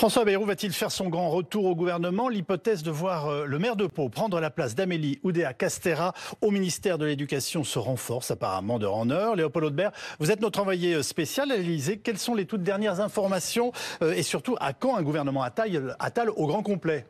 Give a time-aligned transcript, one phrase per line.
[0.00, 2.30] François Bayrou va-t-il faire son grand retour au gouvernement?
[2.30, 6.50] L'hypothèse de voir euh, le maire de Pau prendre la place d'Amélie Oudéa Castera au
[6.50, 9.36] ministère de l'Éducation se renforce apparemment de en heure.
[9.36, 11.98] Léopold Audebert, vous êtes notre envoyé euh, spécial à l'Élysée.
[11.98, 16.46] Quelles sont les toutes dernières informations euh, et surtout à quand un gouvernement Attal au
[16.46, 17.04] grand complet?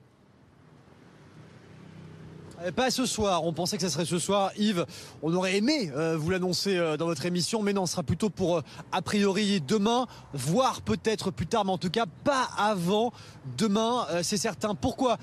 [2.76, 4.50] Pas ce soir, on pensait que ça serait ce soir.
[4.56, 4.84] Yves,
[5.22, 8.28] on aurait aimé euh, vous l'annoncer euh, dans votre émission, mais non, ce sera plutôt
[8.28, 8.62] pour
[8.92, 13.12] a priori demain, voire peut-être plus tard, mais en tout cas pas avant
[13.56, 14.74] demain, c'est certain.
[14.74, 15.18] Pourquoi?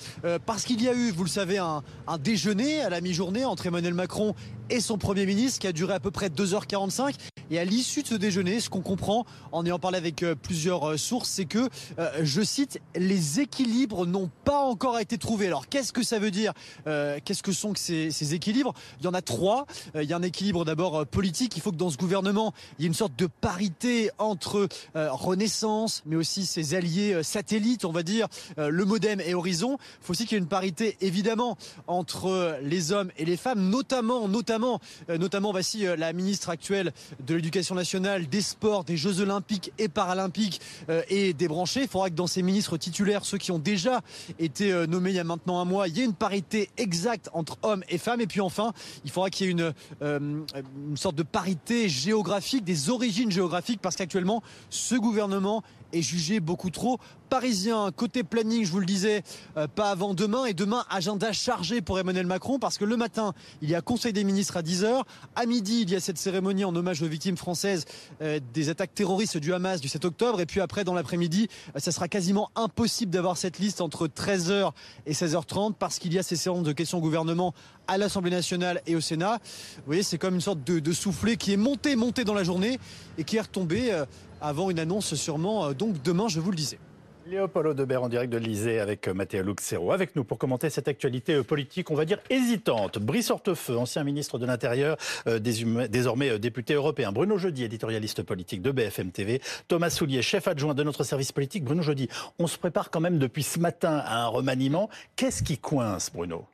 [0.45, 3.67] Parce qu'il y a eu, vous le savez, un, un déjeuner à la mi-journée entre
[3.67, 4.33] Emmanuel Macron
[4.69, 7.15] et son Premier ministre qui a duré à peu près 2h45.
[7.49, 10.89] Et à l'issue de ce déjeuner, ce qu'on comprend en ayant parlé avec euh, plusieurs
[10.89, 15.47] euh, sources, c'est que, euh, je cite, les équilibres n'ont pas encore été trouvés.
[15.47, 16.53] Alors qu'est-ce que ça veut dire
[16.85, 18.73] Qu'est-ce que sont ces, équilibres?
[18.99, 19.65] Il y en a trois.
[19.95, 21.55] il y a un équilibre d'abord politique.
[21.55, 26.01] Il faut que dans ce gouvernement, il y ait une sorte de parité entre Renaissance,
[26.05, 28.27] mais aussi ses alliés satellites, on va dire,
[28.57, 29.77] le MoDem et Horizon.
[29.79, 33.69] Il faut aussi qu'il y ait une parité, évidemment, entre les hommes et les femmes,
[33.69, 34.56] notamment, notamment,
[35.07, 36.91] notamment, voici la ministre actuelle
[37.25, 41.83] de l'éducation nationale, des sports, des Jeux olympiques et paralympiques euh, et débranché.
[41.83, 44.01] Il faudra que dans ces ministres titulaires, ceux qui ont déjà
[44.39, 47.29] été euh, nommés il y a maintenant un mois, il y ait une parité exacte
[47.33, 48.21] entre hommes et femmes.
[48.21, 48.73] Et puis enfin,
[49.05, 50.19] il faudra qu'il y ait une, euh,
[50.89, 56.69] une sorte de parité géographique, des origines géographiques, parce qu'actuellement, ce gouvernement est jugé beaucoup
[56.69, 57.91] trop parisien.
[57.91, 59.23] Côté planning, je vous le disais,
[59.57, 60.45] euh, pas avant demain.
[60.45, 64.13] Et demain, agenda chargé pour Emmanuel Macron parce que le matin, il y a Conseil
[64.13, 65.03] des ministres à 10h.
[65.35, 67.85] À midi, il y a cette cérémonie en hommage aux victimes françaises
[68.21, 70.41] euh, des attaques terroristes du Hamas du 7 octobre.
[70.41, 74.71] Et puis après, dans l'après-midi, euh, ça sera quasiment impossible d'avoir cette liste entre 13h
[75.05, 77.53] et 16h30 parce qu'il y a ces séances de questions au gouvernement
[77.87, 79.39] à l'Assemblée nationale et au Sénat.
[79.77, 82.43] Vous voyez, c'est comme une sorte de, de soufflet qui est monté, monté dans la
[82.43, 82.79] journée
[83.17, 84.03] et qui est retombé
[84.41, 86.79] avant une annonce sûrement donc demain, je vous le disais.
[87.29, 89.91] Léopold Debert en direct de l'Elysée avec euh, Mathéa Luxero.
[89.91, 92.99] Avec nous pour commenter cette actualité euh, politique, on va dire hésitante.
[92.99, 97.11] Brice Hortefeux, ancien ministre de l'Intérieur, euh, désormais député européen.
[97.11, 99.41] Bruno Jeudi, éditorialiste politique de BFM TV.
[99.67, 101.65] Thomas Soulier, chef adjoint de notre service politique.
[101.65, 102.07] Bruno Jeudi,
[102.39, 104.89] on se prépare quand même depuis ce matin à un remaniement.
[105.15, 106.45] Qu'est-ce qui coince, Bruno?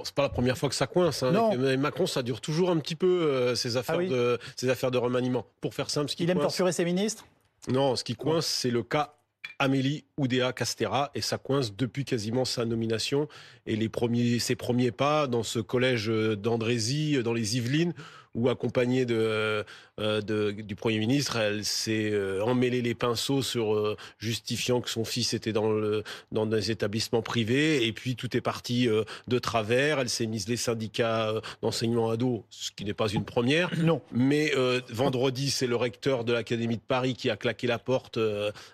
[0.00, 1.22] Bon, c'est pas la première fois que ça coince.
[1.22, 1.50] Hein.
[1.52, 4.96] Avec Macron, ça dure toujours un petit peu ces affaires ah de ces affaires de
[4.96, 5.44] remaniement.
[5.60, 7.26] Pour faire simple, ce qui il aime torturer ses ministres?
[7.68, 9.14] Non, ce qui coince, c'est le cas
[9.58, 13.28] Amélie Oudéa Castera et ça coince depuis quasiment sa nomination
[13.66, 17.92] et les premiers, ses premiers pas dans ce collège d'Andrézy dans les Yvelines
[18.34, 19.64] ou accompagnée de,
[19.98, 24.88] euh, de, du Premier ministre, elle s'est euh, emmêlée les pinceaux sur euh, justifiant que
[24.88, 28.88] son fils était dans, le, dans des établissements privés, et puis tout est parti
[29.28, 29.98] de travers.
[29.98, 31.32] Elle s'est mise les syndicats
[31.62, 33.70] d'enseignement ado, ce qui n'est pas une première.
[33.78, 34.00] Non.
[34.12, 34.52] Mais
[34.90, 38.18] vendredi, c'est le recteur de l'Académie de Paris qui a claqué la porte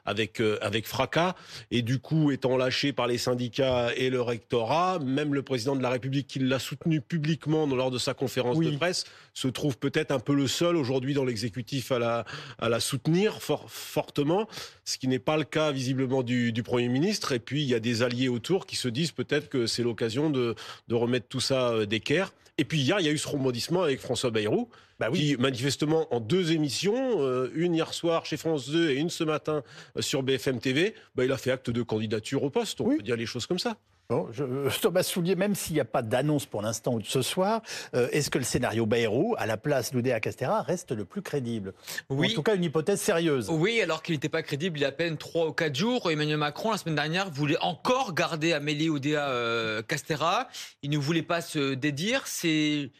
[0.04, 1.34] avec, avec fracas,
[1.70, 5.82] et du coup, étant lâché par les syndicats et le rectorat, même le président de
[5.82, 10.10] la République qui l'a soutenu publiquement lors de sa conférence de presse, se trouve peut-être
[10.10, 12.24] un peu le seul aujourd'hui dans l'exécutif à la,
[12.58, 14.48] à la soutenir fortement,
[14.84, 17.32] ce qui n'est pas le cas visiblement du, du, Premier ministre.
[17.32, 20.30] Et puis il y a des alliés autour qui se disent peut-être que c'est l'occasion
[20.30, 20.54] de,
[20.88, 22.32] de, remettre tout ça euh, d'équerre.
[22.58, 24.68] Et puis hier, il y a eu ce rebondissement avec François Bayrou,
[24.98, 25.18] bah oui.
[25.18, 29.24] qui manifestement en deux émissions, euh, une hier soir chez France 2 et une ce
[29.24, 29.62] matin
[29.96, 32.80] euh, sur BFM TV, bah, il a fait acte de candidature au poste.
[32.80, 33.76] On peut dire les choses comme ça.
[34.08, 34.44] Bon, je,
[34.80, 37.62] Thomas Soulier, même s'il n'y a pas d'annonce pour l'instant ou de ce soir,
[37.94, 41.74] euh, est-ce que le scénario Bayrou, à la place d'Oudéa Castera, reste le plus crédible
[42.08, 42.30] Oui.
[42.30, 43.48] En tout cas, une hypothèse sérieuse.
[43.50, 46.10] Oui, alors qu'il n'était pas crédible il y a à peine 3 ou 4 jours.
[46.10, 50.48] Emmanuel Macron, la semaine dernière, voulait encore garder Amélie Oudéa euh, Castera.
[50.82, 52.26] Il ne voulait pas se dédire.
[52.26, 52.90] C'est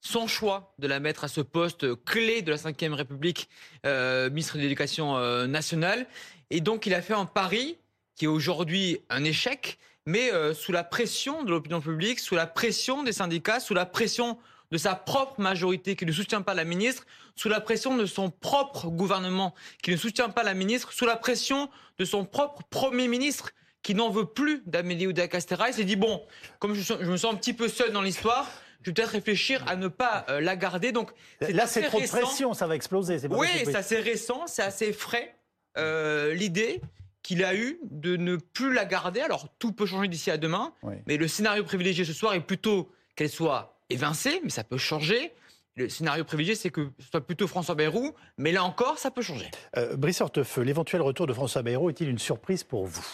[0.00, 3.48] son choix de la mettre à ce poste clé de la Ve République,
[3.84, 6.06] euh, ministre de l'Éducation euh, nationale.
[6.50, 7.76] Et donc, il a fait un pari
[8.14, 12.46] qui est aujourd'hui un échec mais euh, sous la pression de l'opinion publique, sous la
[12.46, 14.38] pression des syndicats, sous la pression
[14.70, 18.30] de sa propre majorité qui ne soutient pas la ministre, sous la pression de son
[18.30, 21.68] propre gouvernement qui ne soutient pas la ministre, sous la pression
[21.98, 23.50] de son propre Premier ministre
[23.82, 25.68] qui n'en veut plus d'Amélie Oudéa Castera.
[25.68, 26.22] Il s'est dit, bon,
[26.58, 28.50] comme je, me sens un petit peu seul dans l'histoire,
[28.82, 30.90] je vais peut-être réfléchir à ne pas euh, la garder.
[30.90, 33.18] Donc Là, c'est trop de pression, ça va exploser.
[33.30, 35.36] oui, c'est assez récent, c'est assez frais.
[35.78, 36.80] Euh, l'idée,
[37.26, 39.20] qu'il a eu de ne plus la garder.
[39.20, 40.72] Alors tout peut changer d'ici à demain,
[41.08, 45.32] mais le scénario privilégié ce soir est plutôt qu'elle soit évincée, mais ça peut changer.
[45.74, 49.22] Le scénario privilégié, c'est que ce soit plutôt François Bayrou, mais là encore, ça peut
[49.22, 49.50] changer.
[49.76, 53.06] Euh, Brice Hortefeux, l'éventuel retour de François Bayrou est-il une surprise pour vous?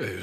[0.00, 0.20] Euh,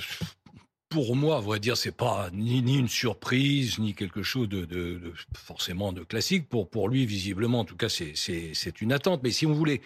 [0.89, 5.93] Pour moi, à vrai dire, c'est pas ni, une surprise, ni quelque chose de, forcément
[5.93, 6.49] de classique.
[6.49, 9.21] Pour, pour lui, visiblement, en tout cas, c'est une attente.
[9.23, 9.81] Mais si vous voulez,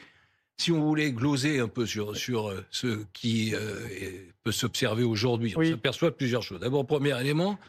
[0.57, 3.87] si on voulait gloser un peu sur, sur euh, ce qui euh,
[4.43, 6.59] peut s'observer aujourd'hui, on s'aperçoit plusieurs choses.
[6.59, 7.59] D'abord, premier élément,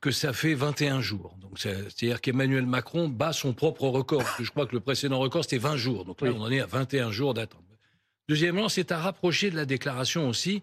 [0.00, 1.36] que ça fait 21 jours.
[1.40, 4.22] Donc, c'est-à-dire qu'Emmanuel Macron bat son propre record.
[4.38, 6.04] je crois que le précédent record, c'était 20 jours.
[6.04, 7.62] Donc là, on en est à 21 jours d'attente.
[8.28, 10.62] Deuxièmement, c'est à rapprocher de la déclaration aussi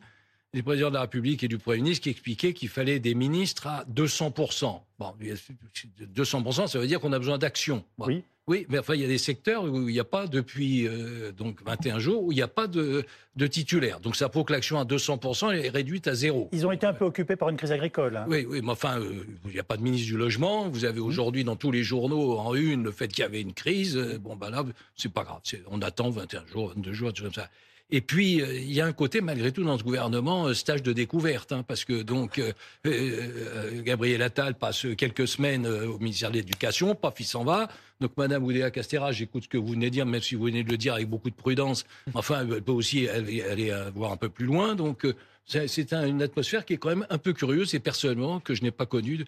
[0.54, 3.68] du président de la République et du Premier ministre qui expliquait qu'il fallait des ministres
[3.68, 4.82] à 200%.
[5.00, 7.84] Bon, 200%, ça veut dire qu'on a besoin d'action.
[8.00, 8.24] Oui.
[8.52, 11.32] Oui, mais enfin, il y a des secteurs où il n'y a pas, depuis euh,
[11.32, 13.06] donc 21 jours, où il n'y a pas de,
[13.38, 14.02] de titulaire.
[14.02, 16.50] Donc ça prouve que l'action à 200% est réduite à zéro.
[16.52, 18.18] Ils ont été un peu occupés par une crise agricole.
[18.18, 18.26] Hein.
[18.28, 20.68] Oui, oui, mais enfin, euh, il n'y a pas de ministre du logement.
[20.68, 23.54] Vous avez aujourd'hui dans tous les journaux en une le fait qu'il y avait une
[23.54, 23.96] crise.
[24.20, 24.66] Bon, ben là,
[24.98, 25.40] c'est pas grave.
[25.70, 27.48] On attend 21 jours, 22 jours, tout comme ça.
[27.94, 30.82] Et puis, euh, il y a un côté, malgré tout, dans ce gouvernement, euh, stage
[30.82, 36.36] de découverte, hein, parce que donc euh, Gabriel Attal passe quelques semaines au ministère de
[36.36, 37.68] l'Éducation, paf, il s'en va.
[38.00, 40.64] Donc, Madame Oudéa Castera, j'écoute ce que vous venez de dire, même si vous venez
[40.64, 41.86] de le dire avec beaucoup de prudence.
[42.14, 44.74] Enfin, elle peut aussi aller voir un peu plus loin.
[44.74, 45.06] Donc,
[45.46, 48.72] c'est une atmosphère qui est quand même un peu curieuse et personnellement que je n'ai
[48.72, 49.26] pas connue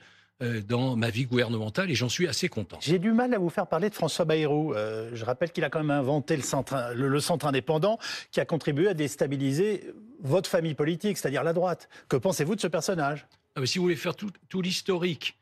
[0.67, 2.77] dans ma vie gouvernementale et j'en suis assez content.
[2.81, 4.73] J'ai du mal à vous faire parler de François Bayrou.
[4.73, 7.97] Euh, je rappelle qu'il a quand même inventé le centre, le, centre indépendant
[8.31, 11.89] qui a contribué à déstabiliser votre famille politique, c'est-à-dire la droite.
[12.09, 13.25] Que pensez-vous de ce personnage?
[13.55, 14.31] Ah, Si vous voulez faire tout,
[14.61, 15.37] l'historique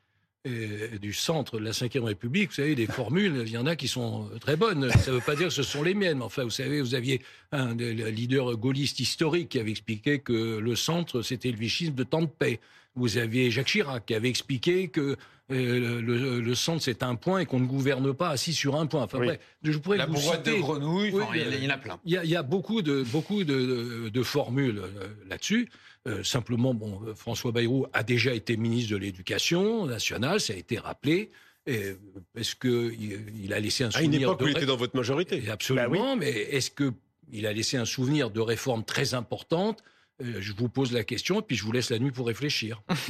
[0.47, 3.75] euh, du centre de la Ve République, vous savez, des formules, il y en a
[3.75, 4.89] qui sont très bonnes.
[4.89, 6.95] Ça ne veut pas dire que ce sont les miennes, mais enfin, vous savez, vous
[6.95, 7.21] aviez
[7.51, 12.21] un leader gaulliste historique qui avait expliqué que le centre, c'était le vichisme de temps
[12.21, 12.59] de paix.
[12.95, 15.15] Vous aviez Jacques Chirac qui avait expliqué que
[15.51, 19.03] euh, le, centre c'est un point et qu'on ne gouverne pas assis sur un point.
[19.03, 19.19] Enfin,
[19.63, 21.99] je pourrais la boîte de grenouille, il, y en a plein.
[22.05, 25.69] Il y a, beaucoup de beaucoup de, formules euh, là-dessus.
[26.07, 30.79] Euh, simplement, bon, François Bayrou a déjà été ministre de l'Éducation nationale, ça a été
[30.79, 31.29] rappelé.
[31.67, 34.95] Est-ce qu'il il a laissé un souvenir À une époque où il était dans votre
[34.95, 35.47] majorité.
[35.47, 39.83] Absolument, bah mais est-ce qu'il a laissé un souvenir de réformes très importantes
[40.21, 42.81] euh, je vous pose la question et puis je vous laisse la nuit pour réfléchir.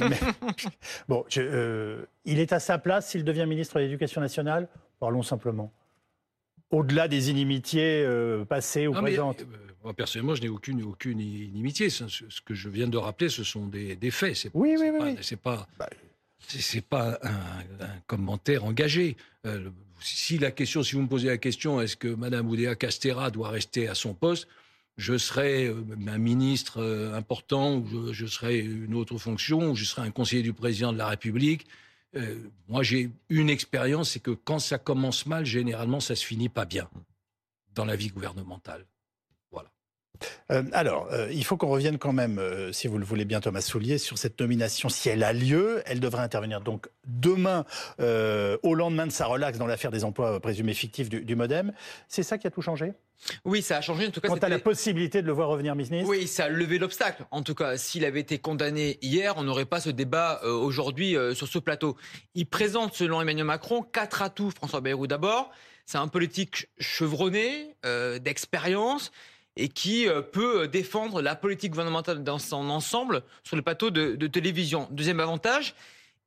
[1.08, 4.68] bon, euh, il est à sa place s'il devient ministre de l'Éducation nationale?
[5.00, 5.72] Parlons simplement.
[6.70, 9.44] Au-delà des inimitiés euh, passées ou présentes.
[9.82, 11.90] Moi, personnellement, je n'ai aucune, aucune inimitié.
[11.90, 12.04] Ce,
[12.44, 14.48] que je viens de rappeler, ce sont des, faits.
[14.54, 15.16] oui, oui, oui.
[15.22, 15.88] C'est pas, bah,
[16.46, 19.16] c'est pas un, commentaire engagé.
[20.00, 23.50] si la question, si vous me posez la question, est-ce que Mme Oudéa Castera doit
[23.50, 24.48] rester à son poste
[24.96, 29.84] je serai euh, un ministre euh, important, ou je, serai une autre fonction, ou je
[29.84, 31.66] serai un conseiller du président de la République.
[32.14, 32.36] Euh,
[32.68, 36.66] moi, j'ai une expérience, c'est que quand ça commence mal, généralement, ça se finit pas
[36.66, 36.88] bien
[37.74, 38.84] dans la vie gouvernementale.
[40.50, 43.40] Euh, alors, euh, il faut qu'on revienne quand même, euh, si vous le voulez bien,
[43.40, 44.88] Thomas Soulier, sur cette nomination.
[44.88, 47.64] Si elle a lieu, elle devrait intervenir donc demain,
[47.98, 51.72] au lendemain de sa relaxe dans l'affaire des emplois présumés fictifs du, Modem.
[52.08, 52.92] C'est ça qui a tout changé?
[53.44, 54.06] Oui, ça a changé.
[54.06, 56.08] En tout cas, quant à la possibilité de le voir revenir ministre.
[56.08, 57.24] Oui, ça a levé l'obstacle.
[57.30, 61.48] En tout cas, s'il avait été condamné hier, on n'aurait pas ce débat aujourd'hui sur
[61.48, 61.96] ce plateau.
[62.34, 64.50] Il présente, selon Emmanuel Macron, quatre atouts.
[64.50, 65.50] François Bayrou d'abord.
[65.86, 67.74] C'est un politique chevronné,
[68.20, 69.10] d'expérience
[69.56, 74.26] et qui euh, peut défendre la politique gouvernementale dans son ensemble sur le plateau de,
[74.26, 74.88] télévision.
[74.90, 75.74] Deuxième avantage,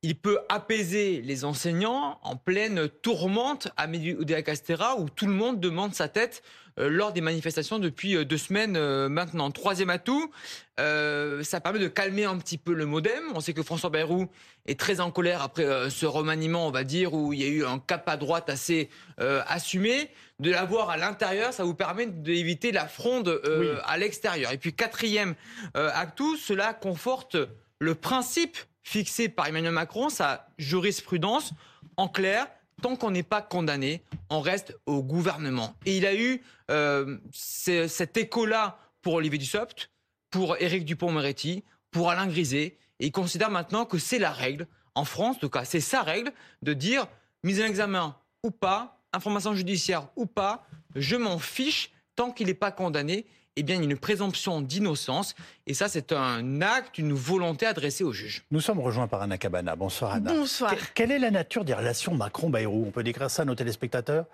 [0.02, 5.58] il peut apaiser les enseignants en pleine tourmente à Oudéa Castera où tout le monde
[5.58, 9.50] demande sa tête euh, lors des manifestations depuis euh, deux semaines euh, maintenant.
[9.50, 10.30] Troisième atout,
[10.78, 13.24] ça permet de calmer un petit peu le modem.
[13.34, 14.28] On sait que François Bayrou
[14.66, 17.64] est très en colère après ce remaniement, on va dire, où il y a eu
[17.64, 20.10] un cap à droite assez assumé.
[20.38, 23.40] De l'avoir à l'intérieur, ça vous permet d'éviter la fronde
[23.86, 24.52] à l'extérieur.
[24.52, 25.34] Et puis quatrième
[25.72, 27.38] atout, cela conforte
[27.78, 31.52] le principe fixé par Emmanuel Macron, sa jurisprudence.
[31.96, 32.46] En clair,
[32.82, 35.74] tant qu'on n'est pas condamné, on reste au gouvernement.
[35.86, 39.90] Et il a eu euh, cet écho-là pour Olivier Dussopt,
[40.30, 42.76] pour Éric Dupont-Moretti, pour Alain Griset.
[43.00, 46.02] Et il considère maintenant que c'est la règle, en France en tout cas, c'est sa
[46.02, 47.06] règle de dire
[47.42, 52.54] mise en examen ou pas, information judiciaire ou pas, je m'en fiche tant qu'il n'est
[52.54, 55.34] pas condamné eh bien, il y a une présomption d'innocence.
[55.66, 58.44] Et ça, c'est un acte, une volonté adressée au juge.
[58.50, 59.74] Nous sommes rejoints par Anna Cabana.
[59.76, 60.32] Bonsoir Anna.
[60.32, 60.74] Bonsoir.
[60.94, 62.84] quelle est la nature des relations Macron-Bayrou?
[62.86, 64.26] On peut décrire ça à nos téléspectateurs?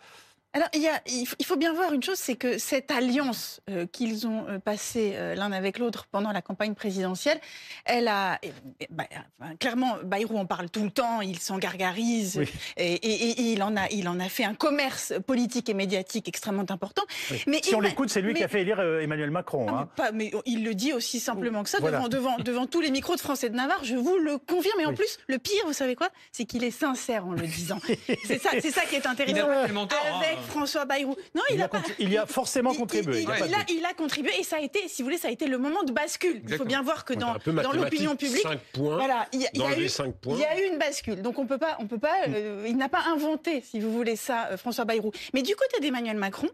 [0.55, 3.87] Alors, il, y a, il, faut bien voir une chose, c'est que cette alliance euh,
[3.87, 7.41] qu'ils ont euh, passée euh, l'un avec l'autre pendant la campagne présidentielle,
[7.87, 8.39] elle a
[8.91, 9.05] bah,
[9.59, 12.39] clairement Bayrou en parle tout le temps, il s'en gargarise
[12.77, 17.03] et, il en a, il en a fait un commerce politique et médiatique extrêmement important.
[17.47, 19.69] Mais si on l'écoute, c'est lui qui a fait élire Emmanuel Macron.
[19.71, 19.89] Hein.
[19.97, 23.17] pas, mais il le dit aussi simplement que ça devant, devant, devant tous les micros
[23.17, 23.85] de Français de Navarre.
[23.85, 24.81] Je vous le confirme.
[24.81, 27.79] Et en plus, le pire, vous savez quoi, c'est qu'il est sincère en le disant.
[28.27, 29.37] c'est ça, c'est ça qui est intéressant.
[29.37, 30.42] Il a pas le mentor, hein.
[30.43, 31.15] François Bayrou.
[31.35, 31.83] Non, il, Il a, a pas.
[31.99, 35.03] il y a forcément il- contribué, Il, a il contribué et ça a été, si
[35.03, 36.43] vous voulez, ça a été le moment de bascule.
[36.49, 37.35] Il faut bien voir que dans,
[37.73, 38.97] l'opinion publique, 5 points.
[38.97, 40.35] voilà, il y a, eu, 5 points.
[40.37, 41.23] il y a eu une bascule.
[41.23, 42.15] Donc on peut pas, on peut pas.
[42.29, 45.13] euh, il n'a pas inventé, si vous voulez ça, euh, François Bayrou.
[45.35, 46.49] Mais du côté d'Emmanuel Macron,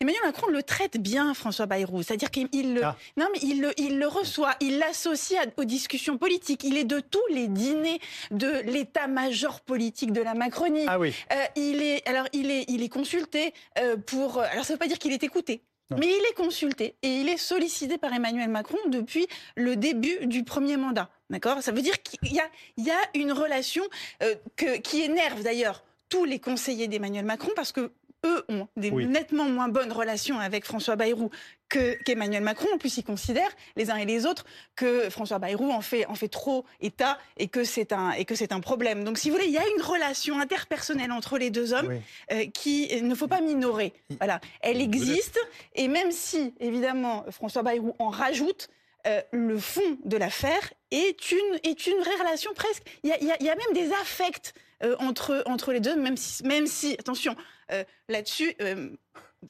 [0.00, 2.02] Emmanuel Macron le traite bien, François Bayrou.
[2.02, 2.96] C'est-à-dire qu'il il le, Ah.
[3.16, 6.62] non mais il le, il le reçoit, il l'associe aux discussions politiques.
[6.64, 10.84] Il est de tous les dîners de l'état-major politique de la Macronie.
[10.88, 11.14] Ah oui.
[11.32, 13.33] Euh, il est alors il est il est consulté
[13.78, 15.62] euh, pour euh, alors ça veut pas dire qu'il est écouté.
[15.90, 15.98] Non.
[15.98, 20.42] Mais il est consulté et il est sollicité par Emmanuel Macron depuis le début du
[20.42, 21.10] premier mandat.
[21.28, 21.62] D'accord?
[21.62, 22.48] Ça veut dire qu'il y a,
[22.78, 23.82] il y a une relation
[24.22, 27.92] euh, que, qui énerve d'ailleurs tous les conseillers d'Emmanuel Macron parce que
[28.24, 29.06] eux ont des Oui.
[29.06, 31.30] nettement moins bonnes relations avec François Bayrou
[31.68, 32.68] que- qu'Emmanuel Macron.
[32.74, 34.44] En plus, ils considèrent les uns et les autres
[34.76, 38.34] que François Bayrou en fait, en fait trop état et que c'est un, et que
[38.34, 39.04] c'est un problème.
[39.04, 42.00] Donc, si vous voulez, il y a une relation interpersonnelle entre les deux hommes oui.
[42.32, 43.92] euh, qui ne faut pas minorer.
[44.18, 45.38] Voilà, elle existe
[45.74, 48.68] et même si évidemment François Bayrou en rajoute,
[49.06, 52.84] euh, le fond de l'affaire est une est une vraie relation presque.
[53.02, 54.54] Il y a, il y a- il y a même des affects
[54.84, 57.34] euh, entre entre les deux, même si même si attention
[57.72, 58.54] euh, là-dessus.
[58.60, 58.90] euh,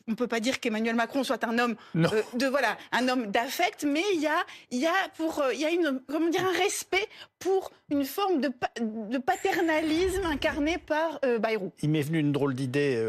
[0.08, 4.02] on peut pas dire qu'Emmanuel Macron soit un homme de voilà un homme d'affect, mais
[4.14, 7.06] il y a y a pour il y a une comment dire un respect
[7.38, 11.70] pour une forme de, pa- de paternalisme incarné par Bayrou.
[11.80, 13.00] Il m'est venu une drôle d'idée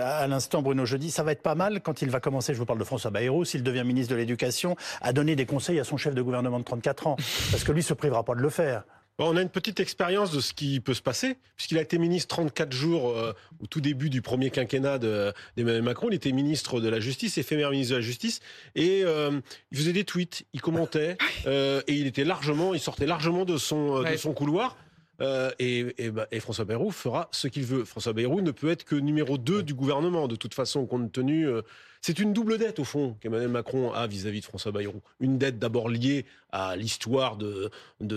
[0.00, 1.10] à l'instant, Bruno Jeudi.
[1.10, 3.44] Ça va être pas mal quand il va commencer, je vous parle de François Bayrou,
[3.44, 6.64] s'il devient ministre de l'Éducation, à donner des conseils à son chef de gouvernement de
[6.64, 7.16] 34 ans.
[7.50, 8.84] Parce que lui se privera pas de le faire.
[9.18, 12.34] On a une petite expérience de ce qui peut se passer, puisqu'il a été ministre
[12.34, 16.08] 34 jours euh, au tout début du premier quinquennat de- d'Emmanuel Macron.
[16.10, 18.40] Il était ministre de la Justice, éphémère ministre de la Justice,
[18.74, 19.38] et euh,
[19.70, 21.16] il faisait des tweets, il commentait,
[21.46, 24.76] euh, et il était largement, il sortait largement de son, de son couloir.
[25.20, 27.84] Euh, et, et, bah, et François Bayrou fera ce qu'il veut.
[27.84, 31.46] François Bayrou ne peut être que numéro 2 du gouvernement, de toute façon, compte tenu.
[31.46, 31.62] euh,
[32.04, 35.00] c'est une double dette, au fond, qu'Emmanuel Macron a vis-à-vis de François Bayrou.
[35.20, 37.70] Une dette d'abord liée à l'histoire de,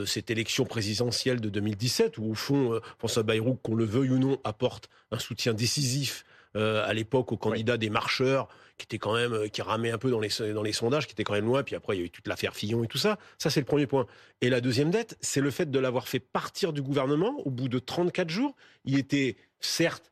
[0.08, 4.18] cette élection présidentielle de 2017, où, au fond, euh, François Bayrou, qu'on le veuille ou
[4.18, 6.25] non, apporte un soutien décisif
[6.56, 8.48] euh, à l'époque au candidat des marcheurs,
[8.80, 11.13] qui était quand même, euh, qui ramait un peu dans les, dans les sondages, qui
[11.13, 11.62] était quand même loin.
[11.62, 13.20] Puis après, il y a eu toute l'affaire Fillon et tout ça.
[13.38, 14.08] Ça, c'est le premier point.
[14.42, 17.70] Et la deuxième dette, c'est le fait de l'avoir fait partir du gouvernement au bout
[17.70, 18.56] de 34 jours.
[18.84, 20.12] Il était, certes,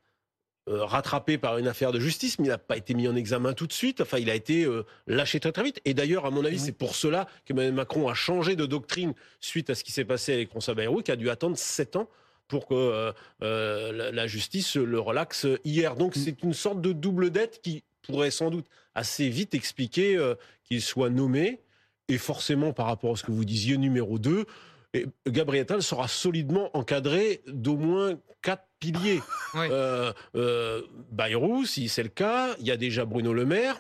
[0.67, 3.67] rattrapé par une affaire de justice, mais il n'a pas été mis en examen tout
[3.67, 4.00] de suite.
[4.01, 5.82] Enfin, il a été euh, lâché très très vite.
[5.86, 6.62] Et d'ailleurs, à mon avis, Oui.
[6.65, 10.34] c'est pour cela qu'Emmanuel Macron a changé de doctrine suite à ce qui s'est passé
[10.34, 12.10] avec François Bayrou, qui a dû attendre 7 ans
[12.48, 15.96] pour que euh, euh, la, la justice le relaxe hier.
[15.96, 20.36] Donc c'est une sorte de double dette qui pourrait sans doute assez vite expliquer euh,
[20.63, 21.62] qu'il soit nommé.
[22.10, 24.46] Et forcément, par rapport à ce que vous disiez, numéro 2,
[24.93, 29.21] et Gabriel Attal sera solidement encadré d'au moins quatre piliers.
[29.55, 29.67] Oui.
[29.69, 30.81] Euh, euh,
[31.12, 33.79] Bayrou, si c'est le cas, il y a déjà Bruno Le Maire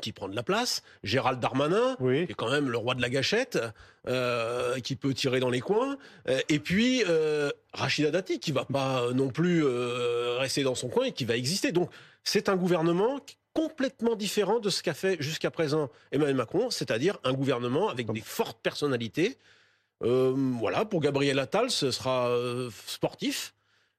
[0.00, 2.26] qui prend de la place, Gérald Darmanin, Oui.
[2.26, 3.58] qui est quand même le roi de la gâchette,
[4.08, 5.96] euh, qui peut tirer dans les coins,
[6.28, 10.88] Euh, et puis euh, Rachida Dati, qui va pas non plus euh, rester dans son
[10.88, 11.70] coin et qui va exister.
[11.72, 11.90] Donc
[12.24, 17.18] c'est un gouvernement qui- complètement différent de ce qu'a fait jusqu'à présent Emmanuel Macron, c'est-à-dire
[17.22, 19.38] un gouvernement avec des fortes personnalités.
[20.02, 23.54] Euh, voilà, pour Gabriel Attal, ce sera euh, sportif,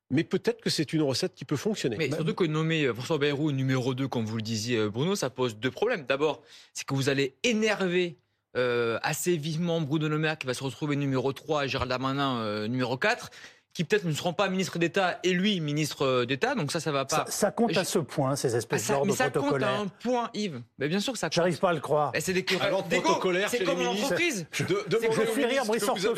[0.10, 1.98] mais peut-être que c'est une recette qui peut fonctionner.
[1.98, 5.30] Mais surtout que nommer euh, François Bayrou numéro 2, comme vous le disiez, Bruno, ça
[5.30, 6.06] pose deux problèmes.
[6.06, 8.18] D'abord, c'est que vous allez énerver
[8.56, 12.38] euh, assez vivement Bruno Le Maire, qui va se retrouver numéro 3, et Gérald Darmanin
[12.38, 13.30] euh, numéro 4,
[13.75, 16.55] qui peut-être ne seront pas ministre d'État, et lui ministre euh, d'État.
[16.55, 17.17] Donc ça, ça va pas.
[17.17, 19.36] Ça, ça compte à Je- ce point, ces Ah, espèces ça- d'ordres mais ça compte
[19.36, 19.79] à protocolaires.
[19.82, 20.62] un point, Yves.
[20.79, 21.34] Mais bien sûr que ça compte.
[21.36, 22.12] J'arrive pas à le croire.
[22.15, 23.03] Eh, C'est des Alors, d'égo.
[23.03, 24.05] protocolaire C'est chez comme ministres.
[24.05, 24.48] entreprise.
[24.60, 26.13] De, demandez que au je fais rire, Brice Hortefeux.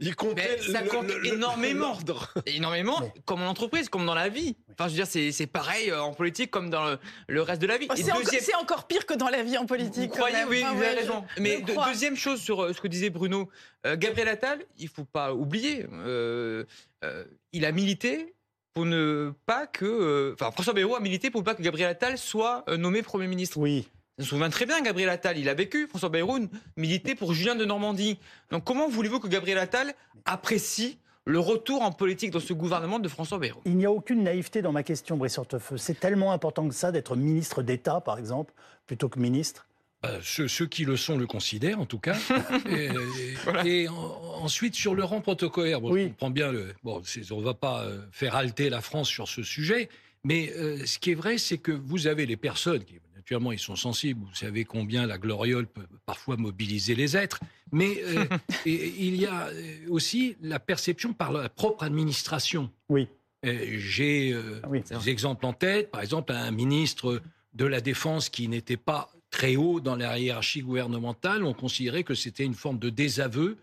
[0.00, 1.98] il comptait ça compte le- le- énormément.
[2.46, 4.56] Énormément, Mais- comme en entreprise, comme dans la vie.
[4.72, 6.98] Enfin, je veux dire, c'est c'est pareil euh, en politique comme dans le,
[7.28, 7.86] le reste de la vie.
[7.90, 10.10] Oh, C'est encore, deuxième- encore pire que dans la vie en politique.
[10.10, 10.36] Vous croyez.
[10.48, 11.24] Oui, Ah vous avez je- raison.
[11.36, 13.48] je Mais de- deuxième chose sur euh, ce que disait Bruno,
[13.84, 16.64] Gabriel Attal, il faut pas oublier, euh,
[17.04, 18.34] euh, il a milité
[18.72, 22.18] pour ne pas que, euh, enfin François Bayrou a milité pour pas que Gabriel Attal
[22.18, 23.58] soit euh, nommé Premier ministre.
[23.58, 23.86] Oui.
[24.18, 25.86] Je me souviens très bien, Gabriel Attal, il a vécu.
[25.86, 26.38] François Bayrou
[26.76, 28.18] militait pour Julien de Normandie.
[28.50, 29.92] Donc comment voulez-vous que Gabriel Attal
[30.24, 33.60] apprécie le retour en politique dans ce gouvernement de François Bayrou?
[33.64, 35.78] Il n'y a aucune naïveté dans ma question, Brice Hortefeux.
[35.78, 38.52] C'est tellement important que ça d'être ministre d'État, par exemple,
[38.86, 39.66] plutôt que ministre.
[40.04, 42.16] Euh, ceux, ceux qui le sont le considèrent, en tout cas.
[42.70, 42.88] et
[43.64, 43.94] et en-
[44.42, 46.02] ensuite, sur le rang protocolaire, bon, Oui.
[46.04, 49.28] je comprends bien, le, bon, on ne va pas euh, faire halter la France sur
[49.28, 49.88] ce sujet,
[50.24, 53.58] mais euh, ce qui est vrai, c'est que vous avez les personnes qui, naturellement, ils
[53.58, 57.40] sont sensibles, vous savez combien la gloriole peut parfois mobiliser les êtres,
[57.72, 58.24] mais euh,
[58.66, 59.48] et- il y a
[59.88, 62.70] aussi la perception par la propre administration.
[62.88, 63.08] Oui.
[63.46, 64.34] J'ai
[64.68, 64.82] oui.
[64.88, 67.20] des exemples en tête, par exemple un ministre
[67.52, 72.14] de la Défense qui n'était pas très haut dans la hiérarchie gouvernementale, on considérait que
[72.14, 73.56] c'était une forme de désaveu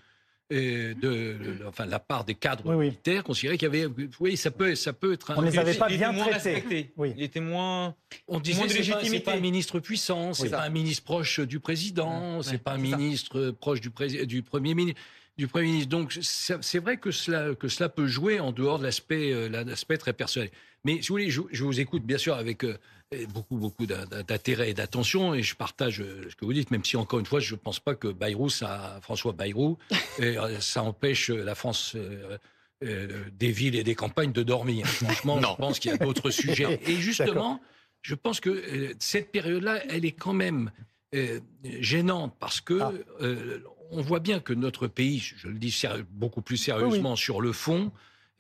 [0.52, 2.86] euh, de, enfin, la part des cadres Oui, oui.
[2.88, 3.88] militaires, considérait qu'il y avait,
[4.20, 5.38] oui, ça peut, ça peut être un.
[5.38, 6.92] On les avait pas il bien traités.
[6.98, 7.14] Oui.
[7.16, 7.96] Il était moins.
[8.28, 10.50] On disait Moins de pas, pas un ministre puissant, c'est Oui.
[10.50, 12.98] pas un ministre proche du président, Ouais, c'est pas un ça.
[12.98, 15.00] ministre proche du, pré- du premier ministre.
[15.38, 15.90] Du premier ministre.
[15.90, 19.98] Donc c'est vrai que cela, que cela peut jouer en dehors de l'aspect, euh, l'aspect
[19.98, 20.50] très personnel.
[20.84, 22.66] Mais si vous voulez, je, je vous écoute bien sûr avec
[23.14, 26.72] euh, beaucoup beaucoup d'in- d'intérêt et d'attention et je partage euh, ce que vous dites,
[26.72, 29.78] même si encore une fois je ne pense pas que Bayrou, ça, François Bayrou,
[30.20, 31.94] et, euh, ça empêche la France.
[31.96, 32.38] euh,
[32.84, 34.88] euh, des villes et des campagnes de dormir.
[34.88, 36.80] Franchement, je pense qu'il y a d'autres sujets.
[36.88, 37.62] Et justement,
[38.02, 40.72] je pense que euh, cette période-là, elle est quand même
[41.14, 42.92] euh, gênante parce que Ah.
[43.22, 43.60] euh,
[43.92, 47.92] on voit bien que notre pays, je le dis beaucoup plus sérieusement sur le fond,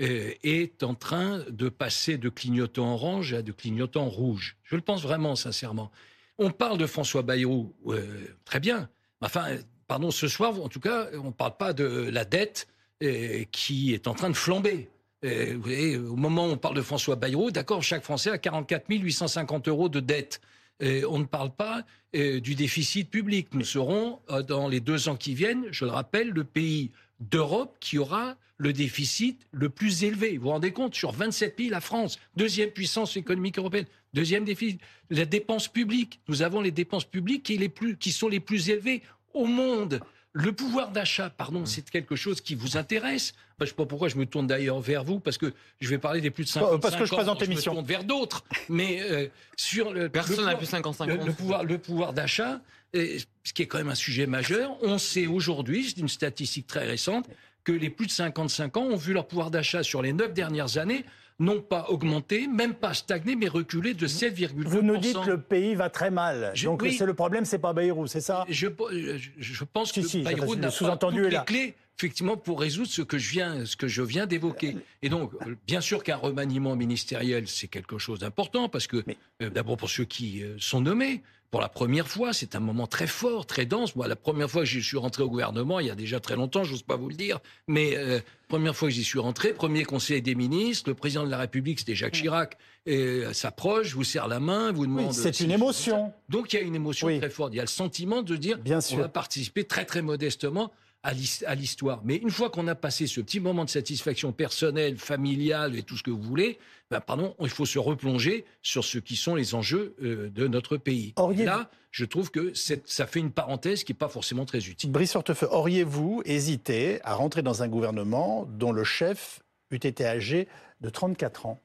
[0.01, 4.57] euh, est en train de passer de clignotant orange à de clignotant rouge.
[4.63, 5.91] Je le pense vraiment, sincèrement.
[6.39, 8.89] On parle de François Bayrou, euh, très bien.
[9.21, 12.67] Enfin, pardon, ce soir, en tout cas, on ne parle pas de la dette
[13.03, 14.89] euh, qui est en train de flamber.
[15.23, 18.85] Vous voyez, au moment où on parle de François Bayrou, d'accord, chaque Français a 44
[18.89, 20.41] 850 euros de dette.
[20.81, 23.49] On ne parle pas du déficit public.
[23.53, 26.89] Nous serons, dans les deux ans qui viennent, je le rappelle, le pays
[27.21, 30.37] d'Europe qui aura le déficit le plus élevé.
[30.37, 34.81] Vous vous rendez compte Sur 27 pays, la France, deuxième puissance économique européenne, deuxième déficit.
[35.09, 38.69] La dépense publique, nous avons les dépenses publiques qui, les plus, qui sont les plus
[38.69, 39.01] élevées
[39.33, 39.99] au monde.
[40.33, 43.33] Le pouvoir d'achat, pardon, c'est quelque chose qui vous intéresse.
[43.35, 45.89] Enfin, je ne sais pas pourquoi je me tourne d'ailleurs vers vous, parce que je
[45.89, 47.71] vais parler des plus de 55 Parce que je ans, présente donc je l'émission.
[47.71, 48.45] me tourne vers d'autres.
[48.69, 51.25] Mais euh, sur le, Personne le pouvoir- plus 55 le, ans.
[51.25, 52.61] le pouvoir, le pouvoir d'achat,
[52.93, 54.77] ce qui est quand même un sujet majeur.
[54.83, 57.27] On sait aujourd'hui, c'est une statistique très récente,
[57.63, 60.77] que les plus de 55 ans ont vu leur pouvoir d'achat sur les neuf dernières
[60.77, 61.05] années
[61.39, 64.51] non pas augmenter, même pas stagner, mais reculer de 7,2%.
[64.63, 66.51] Vous nous dites que le pays va très mal.
[66.53, 66.93] Je- Donc oui.
[66.93, 68.45] c'est le problème, c'est pas Bayrou, c'est ça?
[68.47, 71.39] Je, je- je pense Si, que si, Bayrou n'a pas toutes les là.
[71.41, 74.77] clés, effectivement, pour résoudre ce que je viens, ce que je viens d'évoquer.
[75.01, 75.31] Et donc,
[75.65, 79.03] bien sûr qu'un remaniement ministériel, c'est quelque chose d'important, parce que,
[79.41, 82.87] euh, d'abord pour ceux qui euh, sont nommés, pour la première fois, c'est un moment
[82.87, 83.97] très fort, très dense.
[83.97, 86.37] Moi, la première fois que je suis rentré au gouvernement, il y a déjà très
[86.37, 89.83] longtemps, j'ose pas vous le dire, mais euh, première fois que j'y suis rentré, premier
[89.83, 94.05] conseil des ministres, le président de la République, c'était Jacques Chirac, et, euh, s'approche, vous
[94.05, 95.07] serre la main, vous demande...
[95.07, 96.13] Oui, c'est une émotion.
[96.29, 97.19] donc il y a une émotion Oui.
[97.19, 97.53] très forte.
[97.53, 98.99] Il y a le sentiment de dire Bien on sûr.
[98.99, 100.71] va participer très très modestement
[101.03, 102.01] à l'his- à l'histoire.
[102.03, 105.97] Mais une fois qu'on a passé ce petit moment de satisfaction personnelle, familiale et tout
[105.97, 106.59] ce que vous voulez,
[106.91, 110.77] ben, pardon, il faut se replonger sur ce qui sont les enjeux euh, de notre
[110.77, 111.13] pays.
[111.15, 114.91] Auriez- Là, je trouve que ça fait une parenthèse qui n'est pas forcément très utile.
[114.91, 120.47] Brice Hortefeux, auriez-vous hésité à rentrer dans un gouvernement dont le chef eût été âgé
[120.81, 121.59] de 34 ans?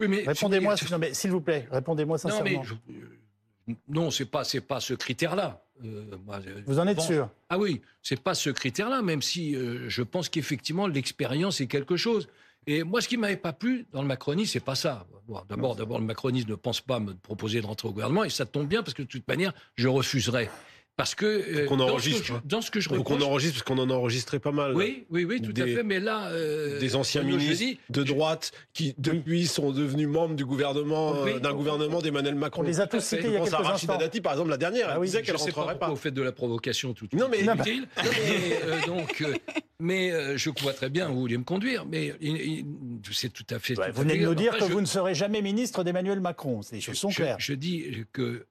[0.00, 0.76] Oui, Répondez-moi,
[1.12, 2.62] s'il vous plaît, répondez-moi Non, mais sincèrement.
[2.62, 5.64] je- euh, non, c'est pas c'est pas ce critère-là.
[5.84, 7.28] Euh, moi, Vous en êtes pense- sûr?
[7.48, 11.96] Ah oui, c'est pas ce critère-là, même si euh, je pense qu'effectivement l'expérience est quelque
[11.96, 12.28] chose.
[12.66, 15.06] Et moi, ce qui m'avait pas plu dans le macronisme, c'est pas ça.
[15.26, 18.30] Bon, d'abord, d'abord, le macronisme ne pense pas me proposer de rentrer au gouvernement, et
[18.30, 20.50] ça tombe bien parce que de toute manière, je refuserai.
[20.98, 22.42] Parce que euh, qu'on dans ce enregistre, que je- hein.
[22.44, 24.74] dans ce que je reproche- enregistre parce qu'on en a enregistré pas mal.
[24.74, 25.84] oui, oui, oui, tout à fait.
[25.84, 30.44] Mais là, euh, Des anciens ministres dis, de droite qui depuis sont devenus membres du
[30.44, 31.30] gouvernement Oui.
[31.36, 32.62] euh, d'un gouvernement d'Emmanuel Macron.
[32.62, 33.16] On les a tous fait.
[33.18, 33.96] cités il y a à quelques Rachida instants.
[33.96, 35.88] Dati par exemple la dernière, Ah elle oui, disait qu'elle pas rentrerait pourquoi pas.
[35.90, 37.86] vous faites de la provocation tout Non, mais- inutile.
[37.96, 39.34] mais, euh, donc, euh,
[39.78, 41.86] mais euh, je vois très bien où vous voulez me conduire.
[41.86, 42.66] Mais il- il-
[43.12, 43.78] c'est tout à fait.
[43.78, 45.84] Ouais, tout vous venez de nous dire Enfin, que je- vous ne serez jamais ministre
[45.84, 46.60] d'Emmanuel Macron.
[46.72, 47.36] Les choses sont je, claires.
[47.38, 48.46] je dis que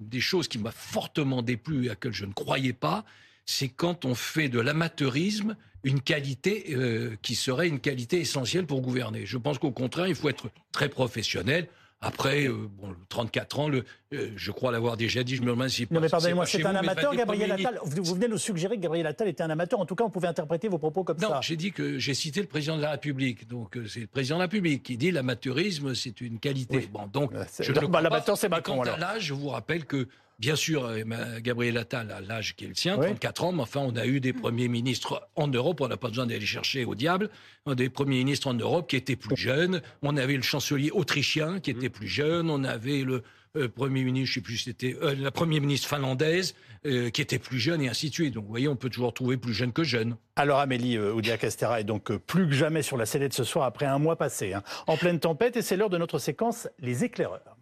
[0.00, 3.04] des choses qui m'a fortement déplu et à laquelle je ne croyais pas,
[3.46, 8.80] c'est quand on fait de l'amateurisme une qualité euh, qui serait une qualité essentielle pour
[8.82, 9.26] gouverner.
[9.26, 11.66] Je pense qu'au contraire, il faut être très professionnel.
[12.04, 15.46] Après, euh, bon, le 34 ans, le, euh, je crois l'avoir déjà dit, je me
[15.46, 17.78] demande si Non mais pardonnez-moi, c'est un vous, amateur, Gabriel Attal.
[17.84, 19.78] Vous, vous venez nous suggérer que Gabriel Attal était un amateur.
[19.78, 21.40] En tout cas, on pouvait interpréter vos propos comme Non, ça.
[21.42, 23.46] j'ai dit que j'ai cité le président de la République.
[23.46, 26.78] Donc euh, c'est le président de la République qui dit l'amateurisme, c'est une qualité.
[26.78, 26.88] Oui.
[26.92, 28.96] Bon, donc c'est- je bah, l'amateur, c'est Macron, alors.
[28.96, 30.08] à l'âge, je vous rappelle que
[30.42, 31.02] bien sûr, euh,
[31.40, 33.06] Gabriel Attal a l'âge qui est le sien, Oui.
[33.06, 36.08] 34 ans, mais enfin on a eu des premiers ministres en Europe, on n'a pas
[36.08, 37.30] besoin d'aller chercher au diable,
[37.66, 41.70] des premiers ministres en Europe qui étaient plus jeunes, on avait le chancelier autrichien qui
[41.70, 43.22] était plus jeune, on avait le
[43.56, 46.54] euh, premier ministre, je sais plus, si c'était euh, la première ministre finlandaise
[46.86, 48.34] euh, qui était plus jeune et ainsi de suite.
[48.34, 50.16] Donc vous voyez, on peut toujours trouver plus jeune que jeune.
[50.36, 53.86] Alors Amélie euh, Oudéa-Castera est donc plus que jamais sur la sellette ce soir après
[53.86, 57.56] un mois passé, hein, en pleine tempête, et c'est l'heure de notre séquence Les éclaireurs.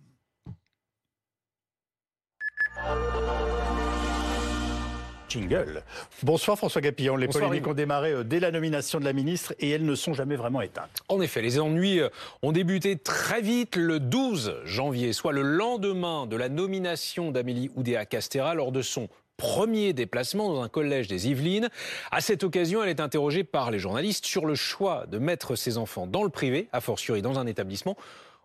[5.31, 5.85] Jingle.
[6.25, 7.17] Bonsoir François Gapillon.
[7.17, 10.13] Les polémiques ont démarré euh, dès la nomination de la ministre et elles ne sont
[10.13, 11.03] jamais vraiment éteintes.
[11.09, 12.09] En effet, les ennuis euh,
[12.43, 18.55] ont débuté très vite le 12 janvier, soit le lendemain de la nomination d'Amélie Oudéa-Castéra
[18.55, 21.71] lors de son premier déplacement dans un collège des Yvelines.
[22.11, 25.79] À cette occasion, elle est interrogée par les journalistes sur le choix de mettre ses
[25.79, 27.97] enfants dans le privé, a fortiori dans un établissement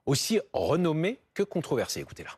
[0.06, 2.00] aussi renommé que controversé.
[2.00, 2.30] Écoutez-la.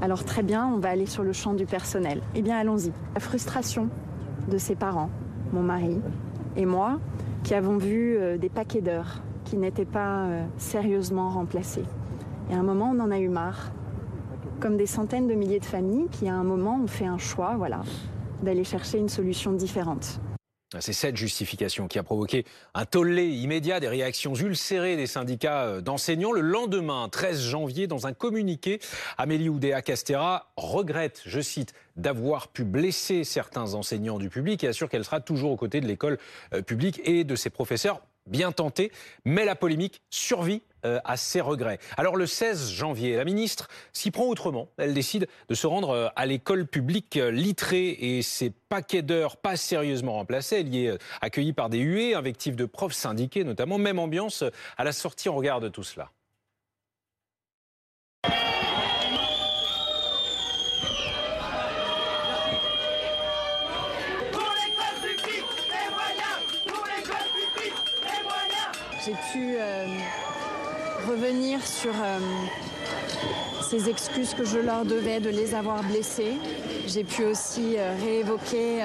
[0.00, 2.22] Alors très bien, on va aller sur le champ du personnel.
[2.36, 2.92] Eh bien allons-y.
[3.14, 3.88] La frustration
[4.48, 5.10] de ses parents,
[5.52, 6.00] mon mari
[6.56, 7.00] et moi,
[7.42, 11.84] qui avons vu euh, des paquets d'heures qui n'étaient pas euh, sérieusement remplacés.
[12.48, 13.72] Et à un moment, on en a eu marre.
[14.60, 17.56] Comme des centaines de milliers de familles qui, à un moment, ont fait un choix,
[17.56, 17.82] voilà,
[18.42, 20.20] d'aller chercher une solution différente.
[20.80, 25.80] C'est cette justification qui a provoqué un tollé immédiat, des réactions ulcérées des syndicats euh,
[25.80, 26.30] d'enseignants.
[26.30, 28.78] Le lendemain, 13 janvier, dans un communiqué,
[29.16, 35.06] Amélie Oudéa-Castera regrette, je cite, d'avoir pu blesser certains enseignants du public et assure qu'elle
[35.06, 36.18] sera toujours aux côtés de l'école
[36.52, 38.92] euh, publique et de ses professeurs bien tenté,
[39.24, 41.78] mais la polémique survit euh, à ses regrets.
[41.96, 44.68] Alors le 16 janvier, la ministre s'y prend autrement.
[44.76, 49.36] Elle décide de se rendre euh, à l'école publique euh, littrée et ses paquets d'heures
[49.38, 50.60] pas sérieusement remplacés.
[50.60, 53.78] Elle y est accueillie par des huées, invectives de profs syndiqués notamment.
[53.78, 54.44] Même ambiance
[54.76, 56.10] à la sortie, on regarde tout cela.
[69.08, 69.86] J'ai pu euh,
[71.08, 72.18] revenir sur euh,
[73.62, 76.34] ces excuses que je leur devais de les avoir blessés.
[76.86, 78.82] J'ai pu aussi euh, réévoquer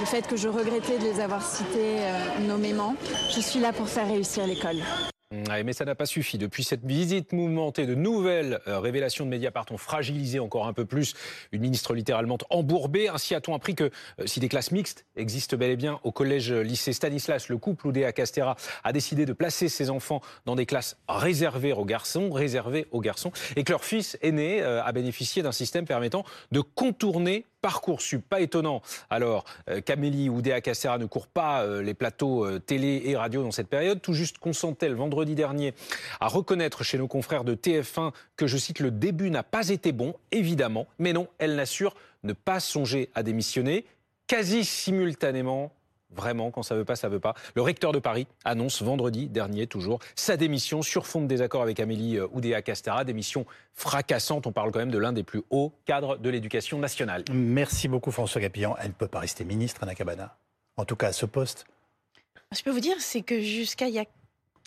[0.00, 1.98] le fait que je regrettais de les avoir cités
[2.46, 2.94] nommément.
[3.34, 4.82] Je suis là pour faire réussir l'école
[5.32, 6.38] mais ça n'a pas suffi.
[6.38, 10.84] Depuis cette visite mouvementée, de nouvelles euh, révélations de Mediapart ont fragilisé encore un peu
[10.84, 11.14] plus
[11.52, 13.08] une ministre littéralement embourbée.
[13.08, 16.92] Ainsi a-t-on appris que euh, si des classes mixtes existent bel et bien au collège-lycée
[16.92, 21.72] Stanislas, le couple Oudéa Castera a décidé de placer ses enfants dans des classes réservées
[21.72, 25.86] aux garçons, réservées aux garçons, et que leur fils aîné euh, a bénéficié d'un système
[25.86, 28.22] permettant de contourner Parcoursup.
[28.28, 33.02] Pas étonnant alors euh, qu'Amélie Oudéa Castera ne court pas euh, les plateaux euh, télé
[33.06, 34.00] et radio dans cette période.
[34.00, 35.74] Tout juste consentait vendredi dernier
[36.20, 39.92] à reconnaître chez nos confrères de TF1 que, je cite, le début n'a pas été
[39.92, 40.86] bon, évidemment.
[40.98, 43.84] Mais non, elle n'assure ne pas songer à démissionner.
[44.26, 45.72] Quasi simultanément,
[46.12, 47.34] Vraiment, quand ça veut pas, ça veut pas.
[47.54, 51.78] Le recteur de Paris annonce vendredi dernier, toujours, sa démission sur fond de désaccord avec
[51.80, 53.04] Amélie euh, Oudéa-Castara.
[53.04, 54.46] Démission fracassante.
[54.46, 57.24] On parle quand même de l'un des plus hauts cadres de l'éducation nationale.
[57.32, 58.74] Merci beaucoup, François Gapillon.
[58.80, 60.36] Elle ne peut pas rester ministre, Anna Cabana.
[60.76, 61.66] En tout cas, à ce poste.
[62.52, 64.06] Je peux vous dire, c'est que jusqu'à il y a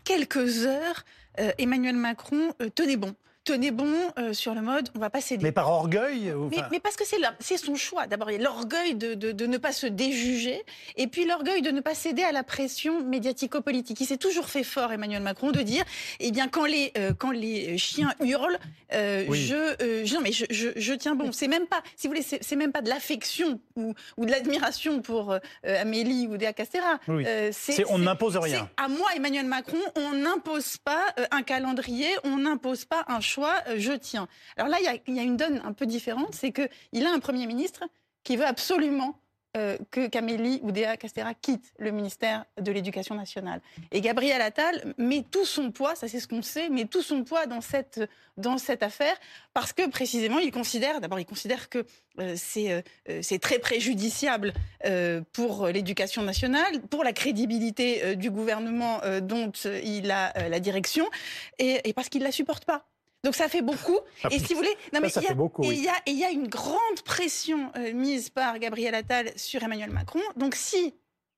[0.05, 1.03] quelques heures,
[1.39, 5.21] euh, Emmanuel Macron euh, tenait bon tenez bon euh, sur le mode, on va pas
[5.21, 5.43] céder.
[5.43, 6.33] Mais par orgueil
[6.71, 7.03] mais, parce que
[7.39, 8.07] c'est son choix.
[8.07, 10.63] D'abord, il y a l'orgueil de, de, ne pas se déjuger,
[10.95, 13.99] et puis l'orgueil de ne pas céder à la pression médiatico-politique.
[13.99, 15.83] Il s'est toujours fait fort, Emmanuel Macron, de dire,
[16.19, 18.59] eh bien, quand les, euh, quand les chiens hurlent,
[18.93, 21.31] euh, je, non, mais je, je, tiens bon.
[21.31, 25.01] C'est même pas, si vous voulez, c'est même pas de l'affection ou, ou, de l'admiration
[25.01, 26.99] pour Amélie ou Déa Castera.
[27.89, 28.69] on n'impose rien.
[28.77, 33.75] À moi, Emmanuel Macron, on n'impose pas un calendrier, on n'impose pas un choix, euh,
[33.77, 34.27] je tiens.
[34.57, 37.47] Alors là, il y, a une donne un peu différente, c'est qu'il a un Premier
[37.47, 37.83] ministre
[38.23, 39.19] qui veut absolument
[39.55, 43.61] euh, que Camélie Oudéa Castera quitte le ministère de l'Éducation nationale.
[43.91, 47.23] Et Gabriel Attal met tout son poids, ça c'est ce qu'on sait, met tout son
[47.23, 48.01] poids dans cette,
[48.35, 49.15] dans cette affaire,
[49.53, 51.85] parce que précisément, il considère, d'abord, il considère que
[52.19, 54.53] euh, c'est très préjudiciable
[55.33, 59.51] pour l'éducation nationale, pour la crédibilité du gouvernement dont
[59.83, 61.07] il a la direction,
[61.59, 62.87] et, et parce qu'il ne la supporte pas.
[63.23, 63.97] Donc ça fait beaucoup.
[64.31, 67.71] Et si vous voulez, non, mais ça, fait beaucoup, il y, a une grande pression
[67.77, 70.21] euh, mise par Gabriel Attal sur Emmanuel Macron.
[70.35, 70.93] Donc si,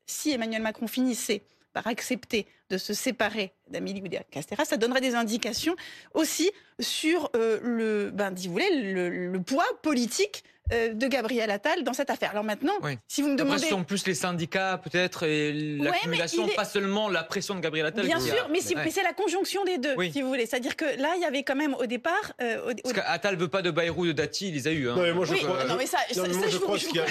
[0.05, 1.43] si Emmanuel Macron finissait
[1.73, 5.75] par accepter de se séparer d'Amélie Oudéa-Castéra, ça donnerait des indications
[6.13, 11.93] aussi sur euh, le, ben, si vous voulez, le poids politique de Gabriel Attal dans
[11.93, 12.31] cette affaire.
[12.31, 12.73] Alors maintenant,
[13.07, 13.71] si vous me demandez...
[13.73, 18.05] En plus les syndicats peut-être et l'accumulation, pas seulement la pression de Gabriel Attal.
[18.05, 20.45] Bien sûr, mais, c'est la conjonction des deux, si vous voulez.
[20.45, 22.33] C'est-à-dire que là, il y avait quand même au départ...
[22.41, 24.89] Euh, Parce qu'Attal veut pas de Bayrou, de Dati, il les a eu.
[24.89, 24.95] Hein.
[24.95, 27.05] Non, mais moi, je crois, non, mais ça, je, crois qu'il y a...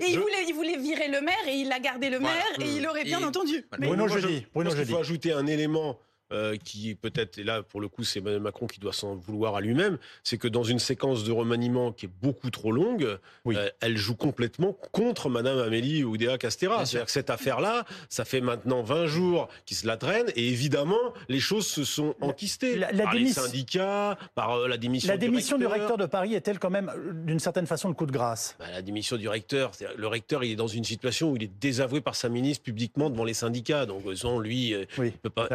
[0.00, 2.68] Et il voulait, il voulait virer le maire et il a gardé le maire et
[2.68, 3.64] il aurait bien entendu.
[3.78, 4.46] Bruno Jeudi.
[4.54, 5.98] Il faut ajouter un élément
[6.32, 9.56] euh, qui peut-être, et là pour le coup c'est Emmanuel Macron qui doit s'en vouloir
[9.56, 13.68] à lui-même, c'est que dans une séquence de remaniement qui est beaucoup trop longue, euh,
[13.82, 16.86] elle joue complètement contre Madame Amélie Oudéa Castera.
[16.86, 21.12] C'est-à-dire que cette affaire-là, ça fait maintenant 20 jours qu'il se la traîne, et évidemment
[21.28, 25.12] les choses se sont enquistées la, par les syndicats, par euh, la démission.
[25.12, 26.90] La démission du recteur, de Paris est-elle quand même
[27.26, 28.56] d'une certaine façon le coup de grâce?
[28.58, 31.60] Bah, La démission du recteur, le recteur il est dans une situation où il est
[31.60, 34.04] désavoué par sa ministre publiquement devant les syndicats, donc
[34.40, 35.48] lui, il peut pas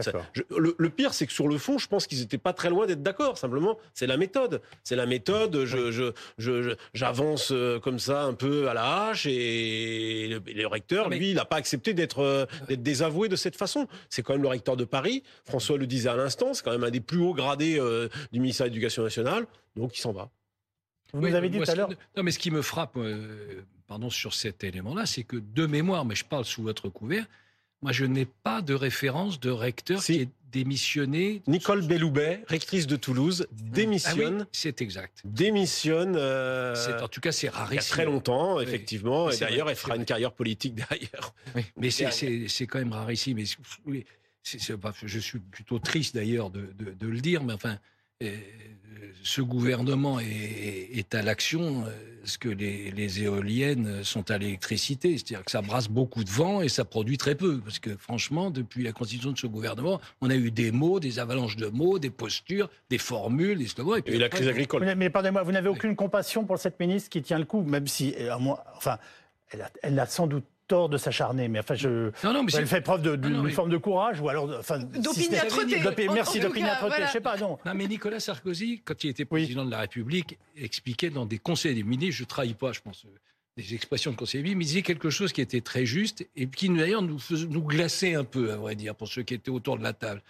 [0.60, 3.03] le, pire, c'est que sur le fond, je pense qu'ils n'étaient pas très loin d'être
[3.03, 3.38] d'accord.
[3.38, 4.62] Simplement, c'est la méthode.
[4.84, 5.65] C'est la méthode.
[5.65, 11.36] Je, j'avance euh, comme ça un peu à la hache et le, recteur, lui, il
[11.36, 13.88] n'a pas accepté euh, d'être désavoué de cette façon.
[14.10, 15.23] C'est quand même le recteur de Paris.
[15.45, 18.39] François le disait à l'instant, c'est quand même un des plus hauts gradés euh, du
[18.39, 19.45] ministère de l'Éducation nationale.
[19.75, 20.29] Donc, il s'en va.
[21.13, 21.89] Vous nous avez dit tout à l'heure.
[22.17, 22.97] Non, mais ce qui me frappe,
[23.88, 27.25] pardon, sur cet élément-là, c'est que de mémoire, mais je parle sous votre couvert,
[27.82, 31.41] moi, je n'ai pas de référence de recteur qui est démissionné.
[31.47, 34.47] Nicole Belloubet, rectrice de Toulouse, ah démissionne.
[34.51, 35.21] c'est exact.
[35.25, 36.15] Démissionne.
[36.15, 37.73] Euh, en tout cas, c'est rarissime.
[37.73, 39.29] Il y a très longtemps, effectivement.
[39.29, 41.33] et d'ailleurs, elle fera une carrière politique derrière.
[41.77, 43.38] Mais c'est quand même rarissime.
[43.38, 43.45] Mais
[44.43, 47.77] je suis plutôt triste d'ailleurs de, de, le dire, mais enfin,
[49.23, 51.91] ce gouvernement est, à l'action, euh,
[52.23, 55.17] ce que les, éoliennes sont à l'électricité.
[55.17, 57.60] C'est-à-dire que ça brasse beaucoup de vent et ça produit très peu.
[57.60, 61.19] Parce que franchement, depuis la constitution de ce gouvernement, on a eu des mots, des
[61.19, 64.01] avalanches de mots, des postures, des formules, des slogans.
[64.05, 64.93] Et, la crise agricole.
[64.97, 68.15] Mais, pardonnez-moi, vous n'avez aucune compassion pour cette ministre qui tient le coup, même si,
[68.19, 68.36] euh,
[68.75, 68.97] enfin,
[69.51, 72.67] elle elle a sans doute tort de s'acharner, mais enfin, je, non, non, mais elle
[72.67, 75.82] fait preuve d'une forme de courage, ou alors, enfin, d'opiniâtreté.
[76.13, 77.58] Merci d'opiniâtreté, je sais pas, non.
[77.65, 81.75] Non, mais Nicolas Sarkozy, quand il était président de la République, expliquait dans des conseils
[81.75, 83.05] des ministres, je trahis pas, je pense,
[83.58, 86.69] des expressions de conseil mais il disait quelque chose qui était très juste et qui
[86.69, 89.84] d'ailleurs nous, nous glaçait un peu, à vrai dire, pour ceux qui étaient autour de
[89.84, 90.21] la table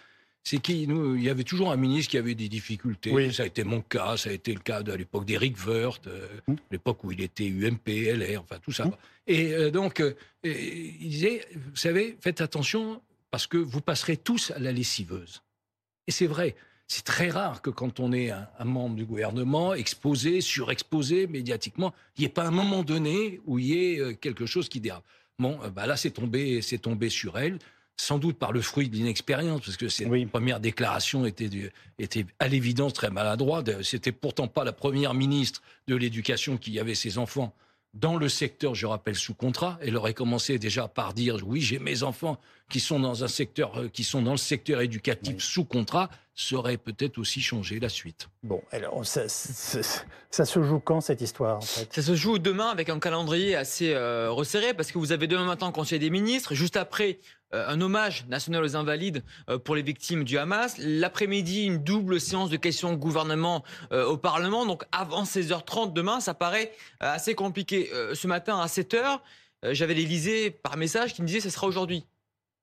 [0.42, 3.32] c'est qu'il y avait toujours un ministre qui avait des difficultés.
[3.32, 6.26] Ça a été mon cas, ça a été le cas de l'époque d'Éric Woerth, euh,
[6.48, 6.54] mmh.
[6.70, 8.86] l'époque où il était UMP, LR, enfin tout ça.
[8.86, 8.92] Mmh.
[9.26, 14.50] Et euh, donc, euh, il disait, vous savez, faites attention parce que vous passerez tous
[14.50, 15.42] à la lessiveuse.
[16.06, 16.56] Et c'est vrai.
[16.88, 22.22] C'est très rare que quand on est un, membre du gouvernement, exposé, surexposé médiatiquement, il
[22.22, 25.04] n'y ait pas un moment donné où il y ait quelque chose qui dérape.
[25.38, 27.60] Bon, bah là, c'est tombé, c'est tombé sur elle
[28.00, 31.50] sans doute par le fruit de l'inexpérience, parce que cette première déclaration était,
[31.98, 33.82] était à l'évidence très maladroite.
[33.82, 37.54] C'était pourtant pas la première ministre de l'Éducation qui avait ses enfants
[37.94, 39.78] dans le secteur, je rappelle, sous contrat.
[39.82, 42.38] Elle aurait commencé déjà par dire oui, j'ai mes enfants
[42.70, 46.76] qui sont dans un secteur, euh, qui sont dans le secteur éducatif sous contrat, serait
[46.76, 48.28] peut-être aussi changé la suite.
[48.44, 51.92] Bon, alors ça, se joue quand cette histoire en fait?
[51.92, 55.44] Ça se joue demain avec un calendrier assez euh, resserré parce que vous avez demain
[55.44, 59.24] matin le Conseil des ministres, juste après euh, un hommage national aux invalides
[59.64, 64.66] pour les victimes du Hamas, l'après-midi une double séance de questions au gouvernement au Parlement,
[64.66, 67.90] donc avant 16h30 demain, ça paraît assez compliqué.
[68.14, 69.20] ce matin à 7h,
[69.70, 72.04] j'avais l'Élysée par message qui me disait que ce sera aujourd'hui.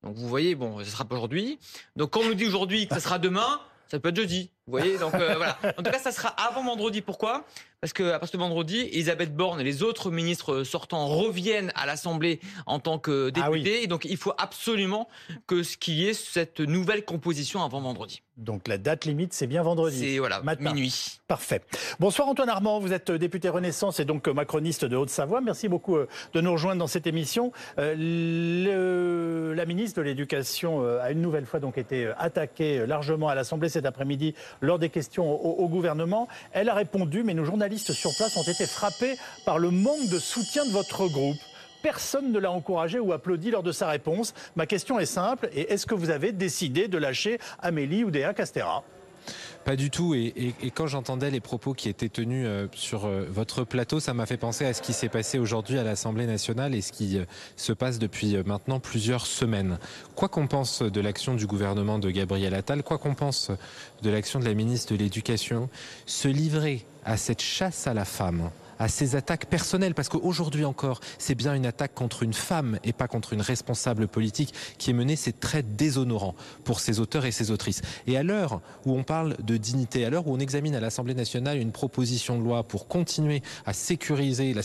[0.04, 1.60] Donc vous voyez, bon, ce sera pas aujourd'hui.
[1.96, 4.52] Donc quand on nous dit aujourd'hui que ce sera demain, ça peut être jeudi.
[4.68, 5.58] Vous voyez, donc euh, voilà.
[5.78, 7.02] En tout cas, ça sera avant vendredi.
[7.02, 7.46] Pourquoi?
[7.80, 11.86] Parce que à partir de vendredi, Elisabeth Borne et les autres ministres sortants reviennent à
[11.86, 13.84] l'Assemblée en tant que ah députés.
[13.84, 15.08] Et donc, il faut absolument
[15.46, 18.24] que ce qui y ait cette nouvelle composition avant vendredi.
[18.38, 20.00] Donc la date limite, c'est bien vendredi.
[20.00, 21.20] C'est voilà, minuit.
[21.28, 21.62] Parfait.
[22.00, 25.42] Bonsoir Antoine Armand, vous êtes député Renaissance et donc macroniste de Haute-Savoie.
[25.42, 27.52] Merci beaucoup euh, de nous rejoindre dans cette émission.
[27.80, 33.70] Euh, la ministre de l'Éducation a une nouvelle fois donc été attaquée largement à l'Assemblée
[33.70, 36.28] cet après-midi lors des questions au, gouvernement.
[36.52, 40.20] Elle a répondu, mais nos journalistes sur place ont été frappés par le manque de
[40.20, 41.38] soutien de votre groupe.
[41.82, 44.34] Personne ne l'a encouragé ou applaudi lors de sa réponse.
[44.56, 48.84] Ma question est simple, et est-ce que vous avez décidé de lâcher Amélie Oudéa Castera
[49.66, 50.14] pas du tout.
[50.14, 54.26] Et, quand j'entendais les propos qui étaient tenus euh, sur euh, votre plateau, ça m'a
[54.26, 57.26] fait penser à ce qui s'est passé aujourd'hui à l'Assemblée nationale et ce qui euh,
[57.56, 59.78] se passe depuis maintenant plusieurs semaines.
[60.16, 63.52] Quoi qu'on pense de l'action du gouvernement de Gabriel Attal, quoi qu'on pense
[64.04, 65.70] de l'action de la ministre de l'Éducation,
[66.06, 71.00] se livrer à cette chasse à la femme, à ces attaques personnelles, parce qu'aujourd'hui encore,
[71.18, 74.94] c'est bien une attaque contre une femme et pas contre une responsable politique qui est
[74.94, 75.16] menée.
[75.16, 77.82] C'est très déshonorant pour ces auteurs et ces autrices.
[78.06, 81.14] Et à l'heure où on parle de dignité, à l'heure où on examine à l'Assemblée
[81.14, 84.56] nationale une proposition de loi pour continuer à sécuriser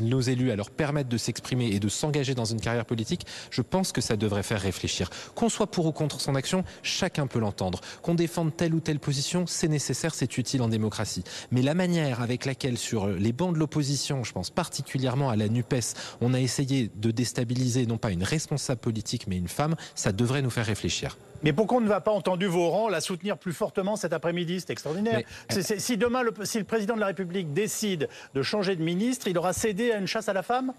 [0.00, 3.62] nos élus, à leur permettre de s'exprimer et de s'engager dans une carrière politique, je
[3.62, 5.10] pense que ça devrait faire réfléchir.
[5.34, 7.80] Qu'on soit pour ou contre son action, chacun peut l'entendre.
[8.02, 11.24] Qu'on défende telle ou telle position, c'est nécessaire, c'est utile en démocratie.
[11.50, 15.48] Mais la manière avec laquelle sur les banc de l'opposition, je pense particulièrement à la
[15.48, 20.12] NUPES, on a essayé de déstabiliser non pas une responsable politique mais une femme, ça
[20.12, 21.16] devrait nous faire réfléchir.
[21.42, 24.60] Mais pourquoi on ne va pas, entendu vos rangs, la soutenir plus fortement cet après-midi?
[24.60, 25.22] C'est extraordinaire.
[25.48, 29.36] si demain, le, si le président de la République décide de changer de ministre, il
[29.36, 30.72] aura cédé à une chasse à la femme?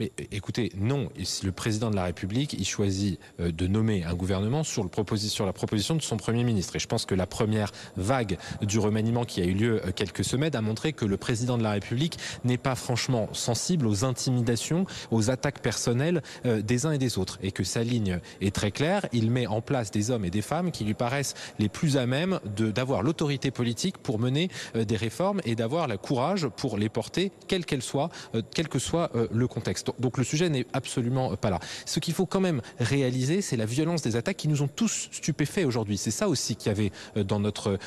[0.00, 1.08] Mais écoutez, non.
[1.42, 5.96] Le président de la République, il choisit euh, de nommer un gouvernement sur, la proposition
[5.96, 6.76] de son Premier ministre.
[6.76, 10.24] Et je pense que la première vague du remaniement qui a eu lieu euh, quelques
[10.24, 14.86] semaines a montré que le président de la République n'est pas franchement sensible aux intimidations,
[15.10, 17.38] aux attaques personnelles euh, des uns et des autres.
[17.42, 19.06] Et que sa ligne est très claire.
[19.12, 22.06] Il met en place des hommes et des femmes qui lui paraissent les plus à
[22.06, 27.32] même d'avoir l'autorité politique pour mener des réformes et d'avoir le courage pour les porter,
[27.46, 28.10] quelle qu'elle soit,
[28.54, 29.87] quel que soit le contexte.
[29.98, 31.60] Donc le sujet n'est absolument pas là.
[31.86, 35.08] Ce qu'il faut quand même réaliser, c'est la violence des attaques qui nous ont tous
[35.12, 35.98] stupéfaits aujourd'hui.
[35.98, 37.78] C'est ça aussi qu'il y avait euh, dans notre,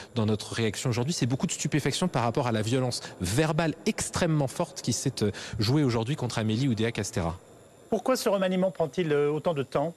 [0.54, 1.14] réaction aujourd'hui.
[1.14, 5.32] C'est beaucoup de stupéfaction par rapport à la violence verbale extrêmement forte qui s'est euh,
[5.60, 7.38] jouée aujourd'hui contre Amélie Oudéa Castera.
[7.90, 9.94] Pourquoi ce remaniement prend-il euh, autant de temps?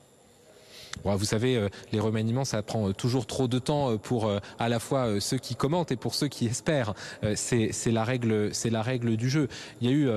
[1.04, 4.68] Vous savez, euh, les remaniements, ça prend euh, toujours trop de temps euh, pour à
[4.68, 6.94] la fois ceux qui commentent et pour ceux qui espèrent.
[7.34, 9.48] C'est la règle, c'est la règle du jeu.
[9.80, 10.08] Il y a eu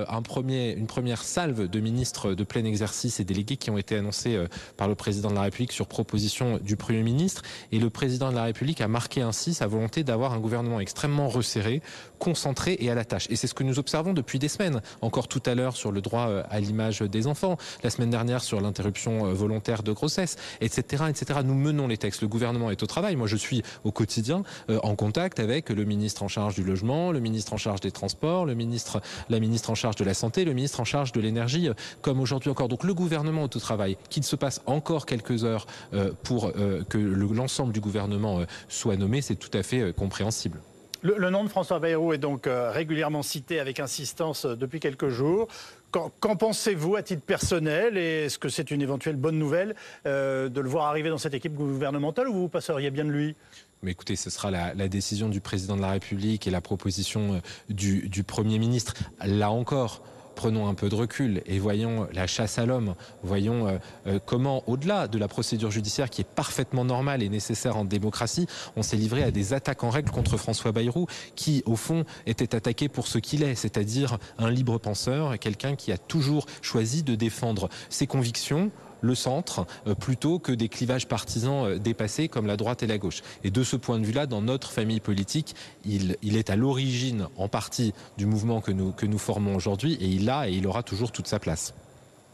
[0.76, 4.38] une première salve de ministres de plein exercice et délégués qui ont été annoncés
[4.76, 7.42] par le président de la République sur proposition du Premier ministre.
[7.72, 11.28] Et le président de la République a marqué ainsi sa volonté d'avoir un gouvernement extrêmement
[11.28, 11.82] resserré,
[12.18, 13.26] concentré et à la tâche.
[13.30, 14.80] Et c'est ce que nous observons depuis des semaines.
[15.00, 18.60] Encore tout à l'heure sur le droit à l'image des enfants, la semaine dernière sur
[18.60, 21.40] l'interruption volontaire de grossesse etc., etc.
[21.44, 22.22] Nous menons les textes.
[22.22, 23.16] Le gouvernement est au travail.
[23.16, 27.12] Moi, je suis au quotidien euh, en contact avec le ministre en charge du logement,
[27.12, 30.44] le ministre en charge des transports, le ministre, la ministre en charge de la santé,
[30.44, 32.68] le ministre en charge de l'énergie, euh, comme aujourd'hui encore.
[32.68, 33.96] Donc, le gouvernement est au travail.
[34.10, 36.52] Qu'il se passe encore quelques heures euh, pour
[36.88, 40.60] que l'ensemble du gouvernement soit nommé, c'est tout à fait compréhensible.
[41.02, 45.48] Le, nom de François Bayrou est donc régulièrement cité avec insistance depuis quelques jours.
[45.90, 50.60] Qu'en pensez-vous à titre personnel et est-ce que c'est une éventuelle bonne nouvelle euh, de
[50.60, 53.34] le voir arriver dans cette équipe gouvernementale ou vous passeriez bien de lui?
[53.82, 57.38] Mais écoutez, ce sera la, décision du président de la République et la proposition euh,
[57.70, 58.94] du Premier ministre.
[59.24, 60.02] Là encore,
[60.38, 64.62] prenons un peu de recul et voyons la chasse à l'homme, voyons euh, euh, comment,
[64.68, 68.46] au-delà de la procédure judiciaire qui est parfaitement normale et nécessaire en démocratie,
[68.76, 72.54] on s'est livré à des attaques en règle contre François Bayrou, qui, au fond, était
[72.54, 77.16] attaqué pour ce qu'il est, c'est-à-dire un libre penseur, quelqu'un qui a toujours choisi de
[77.16, 82.56] défendre ses convictions, le centre euh, plutôt que des clivages partisans euh, dépassés comme la
[82.56, 83.22] droite et la gauche.
[83.44, 87.48] Et de ce point de vue-là, dans notre famille politique, il, est à l'origine en
[87.48, 90.82] partie du mouvement que nous, que nous formons aujourd'hui et il a et il aura
[90.82, 91.74] toujours toute sa place.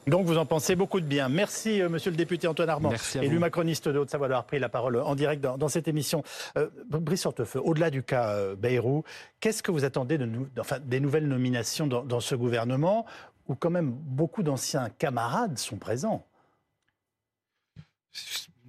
[0.06, 1.30] Donc vous en pensez beaucoup de bien.
[1.30, 5.00] Merci euh, monsieur le député Antoine Armand, élu macroniste de Haute-Savoie d'avoir pris la parole
[5.00, 6.22] en direct dans, cette émission.
[6.90, 9.04] Brice Hortefeux, au-delà du cas Bayrou,
[9.40, 13.06] qu'est-ce que vous attendez de nous, enfin, des nouvelles nominations dans, dans ce gouvernement
[13.48, 16.26] où quand même beaucoup d'anciens camarades sont présents?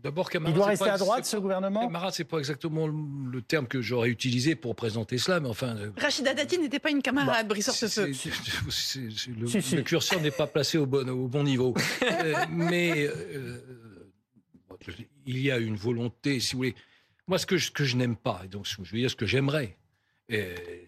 [0.05, 3.81] D'abord, Il doit rester à droite, ce gouvernement Camarade, c'est pas exactement le terme que
[3.81, 5.75] j'aurais utilisé pour présenter cela, mais enfin.
[5.77, 8.11] Euh, Rachida Dati n'était pas une camarade, Brice Hortefeux.
[8.11, 11.73] Le, curseur n'est pas placé au bon, au bon niveau.
[12.05, 13.59] Euh, mais euh,
[15.25, 16.75] il y a une volonté, si vous voulez.
[17.27, 19.25] Moi, ce que je, que je n'aime pas, et donc je veux dire ce que
[19.25, 19.75] j'aimerais,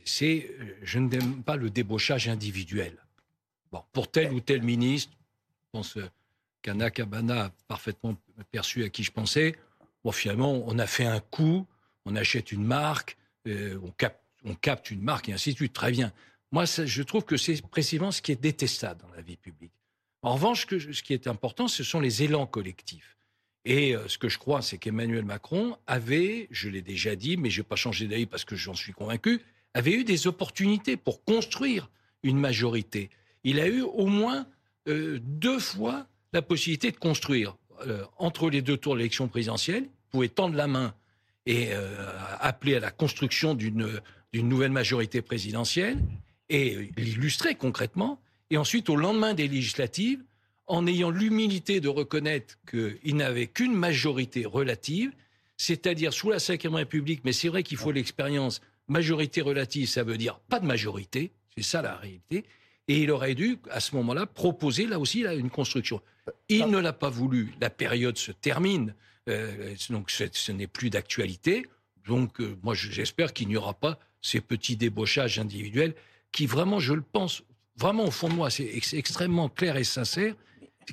[0.05, 0.51] c'est
[0.83, 2.93] je n'aime pas le débauchage individuel.
[3.71, 5.97] Bon, pour tel ou tel ministre, je pense
[6.67, 8.17] qu'Anna Cabana a parfaitement
[8.51, 9.55] perçu à qui je pensais.
[10.03, 11.65] Bon, finalement, on a fait un coup,
[12.03, 13.79] on achète une marque, euh,
[14.43, 15.71] on, capte, une marque et ainsi de suite.
[15.71, 16.11] Très bien.
[16.51, 19.71] Moi, je trouve que c'est précisément ce qui est détestable dans la vie publique.
[20.21, 23.17] En revanche, ce qui est important, ce sont les élans collectifs.
[23.63, 27.49] Et euh, ce que je crois, c'est qu'Emmanuel Macron avait, je l'ai déjà dit, mais
[27.49, 29.41] je n'ai pas changé d'avis parce que j'en suis convaincu,
[29.73, 31.89] avait eu des opportunités pour construire
[32.23, 33.09] une majorité.
[33.45, 34.47] Il a eu au moins
[34.89, 39.83] euh, deux fois la possibilité de construire euh, entre les deux tours de l'élection présidentielle,
[39.83, 40.93] vous pouvez tendre la main
[41.45, 41.95] et euh,
[42.39, 44.01] appeler à la construction d'une
[44.33, 45.97] nouvelle majorité présidentielle
[46.49, 48.19] et l'illustrer concrètement.
[48.49, 50.23] Et ensuite, au lendemain des législatives,
[50.67, 55.11] en ayant l'humilité de reconnaître qu'il n'avait qu'une majorité relative,
[55.55, 60.17] c'est-à-dire sous la Ve République, mais c'est vrai qu'il faut l'expérience, majorité relative, ça veut
[60.17, 62.45] dire pas de majorité, c'est ça la réalité,
[62.87, 66.01] et il aurait dû, à ce moment-là, proposer là aussi une construction.
[66.49, 67.53] Il ne l'a pas voulu.
[67.59, 68.93] La période se termine.
[69.29, 71.65] Euh, donc ce n'est plus d'actualité.
[72.05, 75.93] Donc euh, moi j'espère qu'il n'y aura pas ces petits débauchages individuels
[76.31, 77.43] qui vraiment, je le pense,
[77.77, 80.33] vraiment au fond de moi, c'est extrêmement clair et sincère.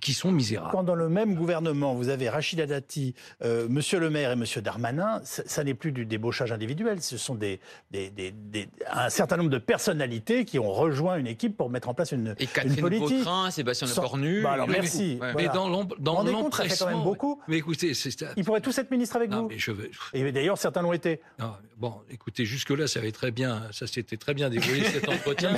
[0.01, 0.71] Qui sont misérables.
[0.73, 4.61] Quand dans le même gouvernement, vous avez Rachida Dati, euh, Monsieur le maire et Monsieur
[4.61, 9.09] Darmanin, ça, ça n'est plus du débauchage individuel, ce sont des, des, des- des- un
[9.09, 12.49] certain nombre de personnalités qui ont rejoint une équipe pour mettre en place une, Et
[12.65, 13.19] une politique.
[13.19, 14.43] Vautrin, Sébastien Sans- Lecornu.
[14.43, 15.13] Bah alors, merci.
[15.21, 15.33] ouais.
[15.33, 15.35] Voilà.
[15.35, 17.05] Mais dans l'em- Vous dans rendez compte, ça fait quand même l'empressement.
[17.05, 17.41] beaucoup.
[17.49, 17.93] Mais écoutez.
[18.37, 19.49] Ils pourraient tous être ministres avec Non, vous.
[19.49, 19.91] mais je veux.
[20.13, 21.21] Et d'ailleurs, certains l'ont été.
[21.39, 25.53] non, bon, écoutez, jusque-là, ça avait très bien, ça s'était très bien débrouillé cet entretien.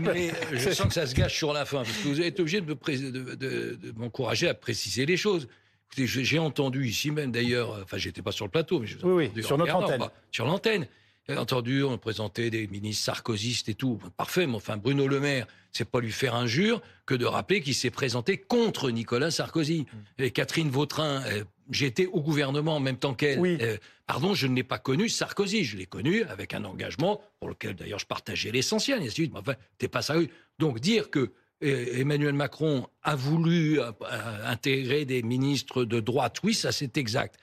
[0.00, 2.40] Mais euh, je sens que ça se gâche sur la fin, parce que vous êtes
[2.40, 5.48] obligé de me pré- de- de- de m'encourager à préciser les choses.
[5.96, 9.06] J'ai entendu ici même d'ailleurs, euh, enfin, j'étais pas sur le plateau, mais je vous
[9.06, 9.98] ai Oui, oui, entendu sur notre antenne.
[10.00, 10.86] bah, sur l'antenne.
[11.28, 13.98] J'ai entendu, on présentait des ministres sarkozystes et tout.
[14.16, 17.74] Parfait, mais enfin, Bruno Le Maire, c'est pas lui faire injure que de rappeler qu'il
[17.74, 19.80] s'est présenté contre Nicolas Sarkozy.
[20.18, 20.22] Mm.
[20.22, 23.40] Et Catherine Vautrin, euh, j'étais au gouvernement en même temps qu'elle.
[23.40, 23.58] Oui.
[23.60, 25.64] Euh, pardon, je ne l'ai pas connu Sarkozy.
[25.64, 29.00] Je l'ai connu avec un engagement pour lequel d'ailleurs je partageais l'essentiel.
[29.00, 29.32] Et ainsi de suite.
[29.34, 30.30] Mais enfin, t'es pas sérieux.
[30.58, 36.54] Donc dire que Emmanuel Macron a voulu euh, euh, intégrer des ministres de droite, oui,
[36.54, 37.36] ça c'est exact.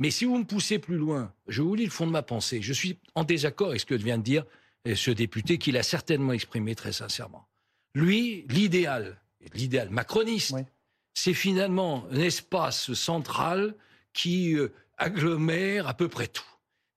[0.00, 2.62] Mais si vous me poussez plus loin, je vous lis le fond de ma pensée.
[2.62, 4.44] Je suis en désaccord avec ce que vient de dire
[4.88, 7.46] euh, ce député qu'il a certainement exprimé très sincèrement.
[7.94, 9.20] Lui, l'idéal,
[9.54, 10.62] l'idéal macroniste, Oui.
[11.14, 13.74] c'est finalement un espace central
[14.12, 14.56] qui
[14.98, 16.44] agglomère à peu près tout.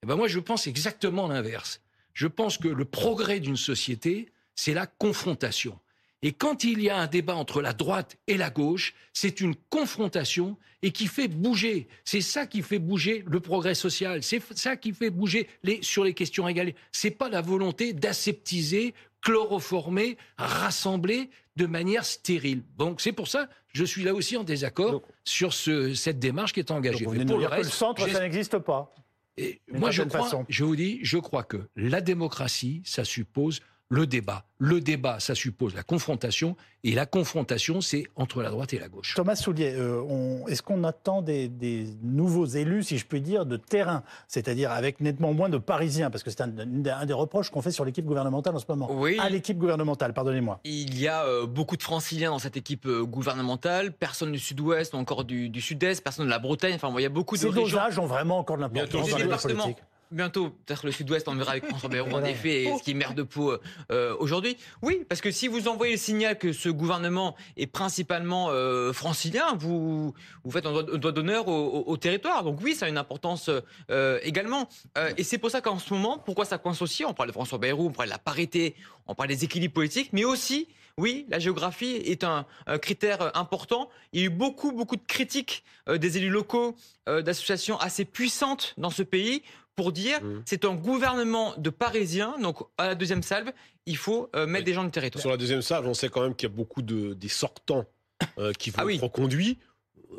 [0.02, 1.80] Et ben moi, je pense exactement l'inverse.
[2.12, 5.78] Je pense que le progrès d'une société, c'est la confrontation.
[6.26, 9.54] Et quand il y a un débat entre la droite et la gauche, c'est une
[9.68, 11.86] confrontation et qui fait bouger.
[12.04, 14.22] C'est ça qui fait bouger le progrès social.
[14.22, 16.72] C'est ça qui fait bouger les, sur les questions égales.
[16.92, 22.62] C'est pas la volonté d'aseptiser, chloroformer, rassembler de manière stérile.
[22.78, 26.18] Donc c'est pour ça que je suis là aussi en désaccord Donc- sur ce- cette
[26.18, 27.04] démarche qui est engagée.
[27.04, 28.94] vous Mais pour le que le reste, centre, ça n'existe pas.
[29.36, 30.44] et moi, je crois, façon.
[30.48, 33.60] je vous dis, je crois que la démocratie, ça suppose
[33.90, 34.44] le débat.
[34.58, 36.56] Le débat, ça suppose la confrontation.
[36.84, 39.14] Et la confrontation, c'est entre la droite et la gauche.
[39.14, 43.46] Thomas Soulier, euh, on- est-ce qu'on attend des, des nouveaux élus, si je puis dire,
[43.46, 47.50] de terrain, c'est-à-dire avec nettement moins de Parisiens, parce que c'est un, un des reproches
[47.50, 48.88] qu'on fait sur l'équipe gouvernementale en ce moment.
[48.90, 49.18] Oui.
[49.20, 50.60] À l'équipe gouvernementale, pardonnez-moi.
[50.64, 54.94] Il y a euh, beaucoup de franciliens dans cette équipe euh, gouvernementale, personne du sud-ouest
[54.94, 56.74] ou encore du, du sud-est, personne de la Bretagne.
[56.74, 57.62] Enfin, bon, il y a beaucoup de Ces régions.
[57.64, 59.78] dosages ont vraiment encore de l'importance dans les la politique.
[60.10, 62.26] Bientôt, peut-être le sud-ouest, on verra avec François Bayrou, Voilà.
[62.26, 63.52] en effet, et ce qui est maire de Pau
[63.90, 64.56] euh, aujourd'hui.
[64.82, 69.54] Oui, parce que si vous envoyez le signal que ce gouvernement est principalement euh, francilien,
[69.58, 72.44] vous, vous faites un doigt, d'honneur au, au- au territoire.
[72.44, 73.50] Donc oui, ça a une importance
[73.90, 74.68] euh, également.
[74.98, 77.04] Euh, et c'est pour ça qu'en ce moment, pourquoi ça coince aussi?
[77.04, 78.76] On parle de François Bayrou, on parle de la parité,
[79.06, 83.88] on parle des équilibres politiques, mais aussi, oui, la géographie est un, un critère important.
[84.12, 86.76] Il y a eu beaucoup, beaucoup de critiques euh, des élus locaux,
[87.08, 89.42] euh, d'associations assez puissantes dans ce pays
[89.76, 90.42] pour dire Mmh.
[90.44, 93.52] c'est un gouvernement de Parisiens, donc à la deuxième salve,
[93.86, 95.20] il faut euh, mettre des gens du territoire.
[95.20, 97.84] Sur la deuxième salle, on sait quand même qu'il y a beaucoup de, des sortants
[98.38, 98.94] euh, qui vont Ah oui.
[98.96, 99.58] être reconduits,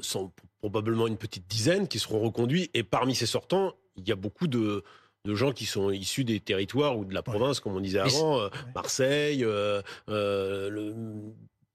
[0.02, 2.70] sans, probablement une petite dizaine qui seront reconduits.
[2.74, 4.84] Et parmi ces sortants, il y a beaucoup de,
[5.26, 8.40] de gens qui sont issus des territoires ou de la province, comme on disait avant,
[8.40, 10.96] euh, Marseille, euh, euh, le-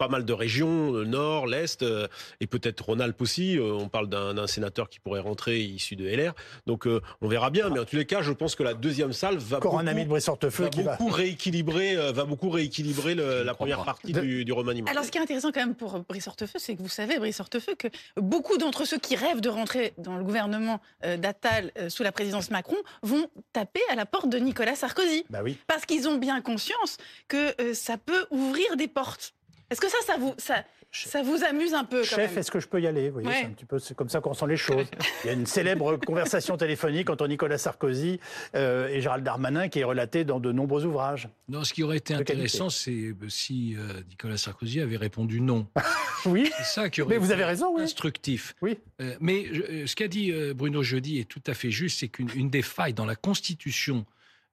[0.01, 2.09] pas mal de régions, le nord, l'est, euh,
[2.40, 3.59] et peut-être Rhône-Alpes aussi.
[3.59, 6.32] Euh, on parle d'un sénateur qui pourrait rentrer issu de LR.
[6.66, 7.68] Donc euh, on verra bien.
[7.68, 9.90] Mais en tous les cas, je pense que la deuxième salle va Encore un beaucoup-
[9.90, 10.96] ami de va qui va.
[10.96, 13.84] beaucoup rééquilibrer, euh, va beaucoup rééquilibrer le- la première pas.
[13.84, 14.90] partie De- du, du remaniement.
[14.90, 17.38] Alors, ce qui est intéressant quand même pour Brice Hortefeux, c'est que vous savez, Brice
[17.38, 21.90] Hortefeux, que beaucoup d'entre ceux qui rêvent de rentrer dans le gouvernement euh, d'Attal euh,
[21.90, 25.24] sous la présidence Macron vont taper à la porte de Nicolas Sarkozy.
[25.28, 25.59] Bah oui.
[25.66, 26.96] Parce qu'ils ont bien conscience
[27.28, 29.34] que euh, ça peut ouvrir des portes.
[29.71, 32.59] Est-ce que ça, ça vous, ça, ça vous amuse un peu quand Chef, est-ce que
[32.59, 33.09] je peux y aller?
[33.09, 33.37] Vous voyez, Ouais.
[33.41, 34.87] c'est un petit peu c'est comme ça qu'on sent les choses.
[35.23, 38.18] Il y a une célèbre conversation téléphonique entre Nicolas Sarkozy
[38.57, 41.29] euh, et Gérald Darmanin qui est relatée dans de nombreux ouvrages.
[41.49, 45.66] Non, ce qui aurait été intéressant, c'est euh, si euh, Nicolas Sarkozy avait répondu non.
[46.27, 47.83] Oui, C'est ça qui aurait mais vous été avez raison, oui.
[47.83, 48.55] instructif.
[48.61, 48.77] Oui.
[49.01, 52.09] Euh, mais je- ce qu'a dit euh, Bruno Jeudi est tout à fait juste, c'est
[52.09, 54.05] qu'une une des failles dans la constitution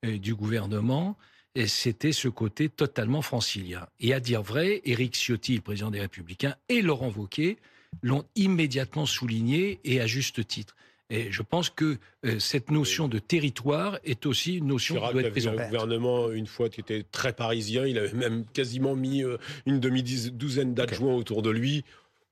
[0.05, 1.23] euh, du gouvernement, euh,
[1.65, 3.87] c'était ce côté totalement francilien.
[3.99, 7.57] Et à dire vrai, Éric Ciotti, le président des Républicains, et Laurent Wauquiez
[8.03, 10.75] l'ont immédiatement souligné et à juste titre.
[11.09, 15.13] Et je pense que euh, cette notion de territoire est aussi une notion Chirac qui
[15.13, 17.85] doit être prise en un gouvernement une fois qui était très parisien.
[17.85, 21.85] Il avait même quasiment mis euh, une demi-douzaine d'adjoints autour de lui.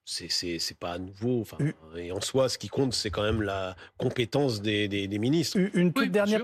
[0.03, 1.41] C'est pas nouveau.
[1.41, 1.57] Enfin,
[1.97, 5.57] et en soi, ce qui compte, c'est quand même la compétence des, des, des ministres.
[5.73, 6.43] Une toute Oui, dernière.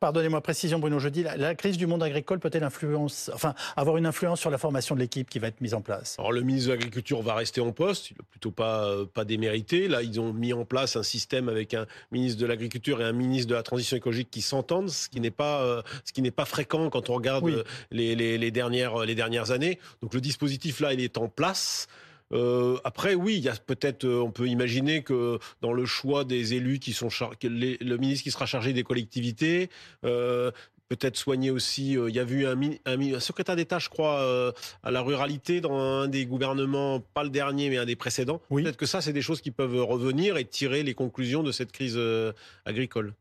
[0.00, 4.06] Pardonnez-moi, précision Bruno Jeudi, la, la crise du monde agricole peut-elle influence, enfin, avoir une
[4.06, 6.14] influence sur la formation de l'équipe qui va être mise en place?
[6.20, 9.24] Alors le ministre de l'Agriculture va rester en poste, il n'a plutôt pas, euh, pas
[9.24, 9.88] démérité.
[9.88, 13.12] Là, ils ont mis en place un système avec un ministre de l'Agriculture et un
[13.12, 16.30] ministre de la Transition écologique qui s'entendent, ce qui n'est pas, euh, ce qui n'est
[16.30, 17.54] pas fréquent quand on regarde Oui.
[17.54, 19.80] euh, les, les, les dernières, les dernières années.
[20.00, 21.88] Donc le dispositif là, il est en place.
[22.32, 26.24] Euh, après, oui, il y a peut-être, euh, on peut imaginer que dans le choix
[26.24, 29.70] des élus qui sont char- les- le ministre qui sera chargé des collectivités,
[30.04, 30.50] euh,
[30.88, 31.92] peut-être soigner aussi.
[31.92, 36.24] il y a vu un, secrétaire d'État, je crois, à la ruralité dans un des
[36.24, 38.40] gouvernements, pas le dernier, mais un des précédents.
[38.48, 38.62] Oui.
[38.62, 41.72] Peut-être que ça, c'est des choses qui peuvent revenir et tirer les conclusions de cette
[41.72, 42.00] crise
[42.64, 43.12] agricole.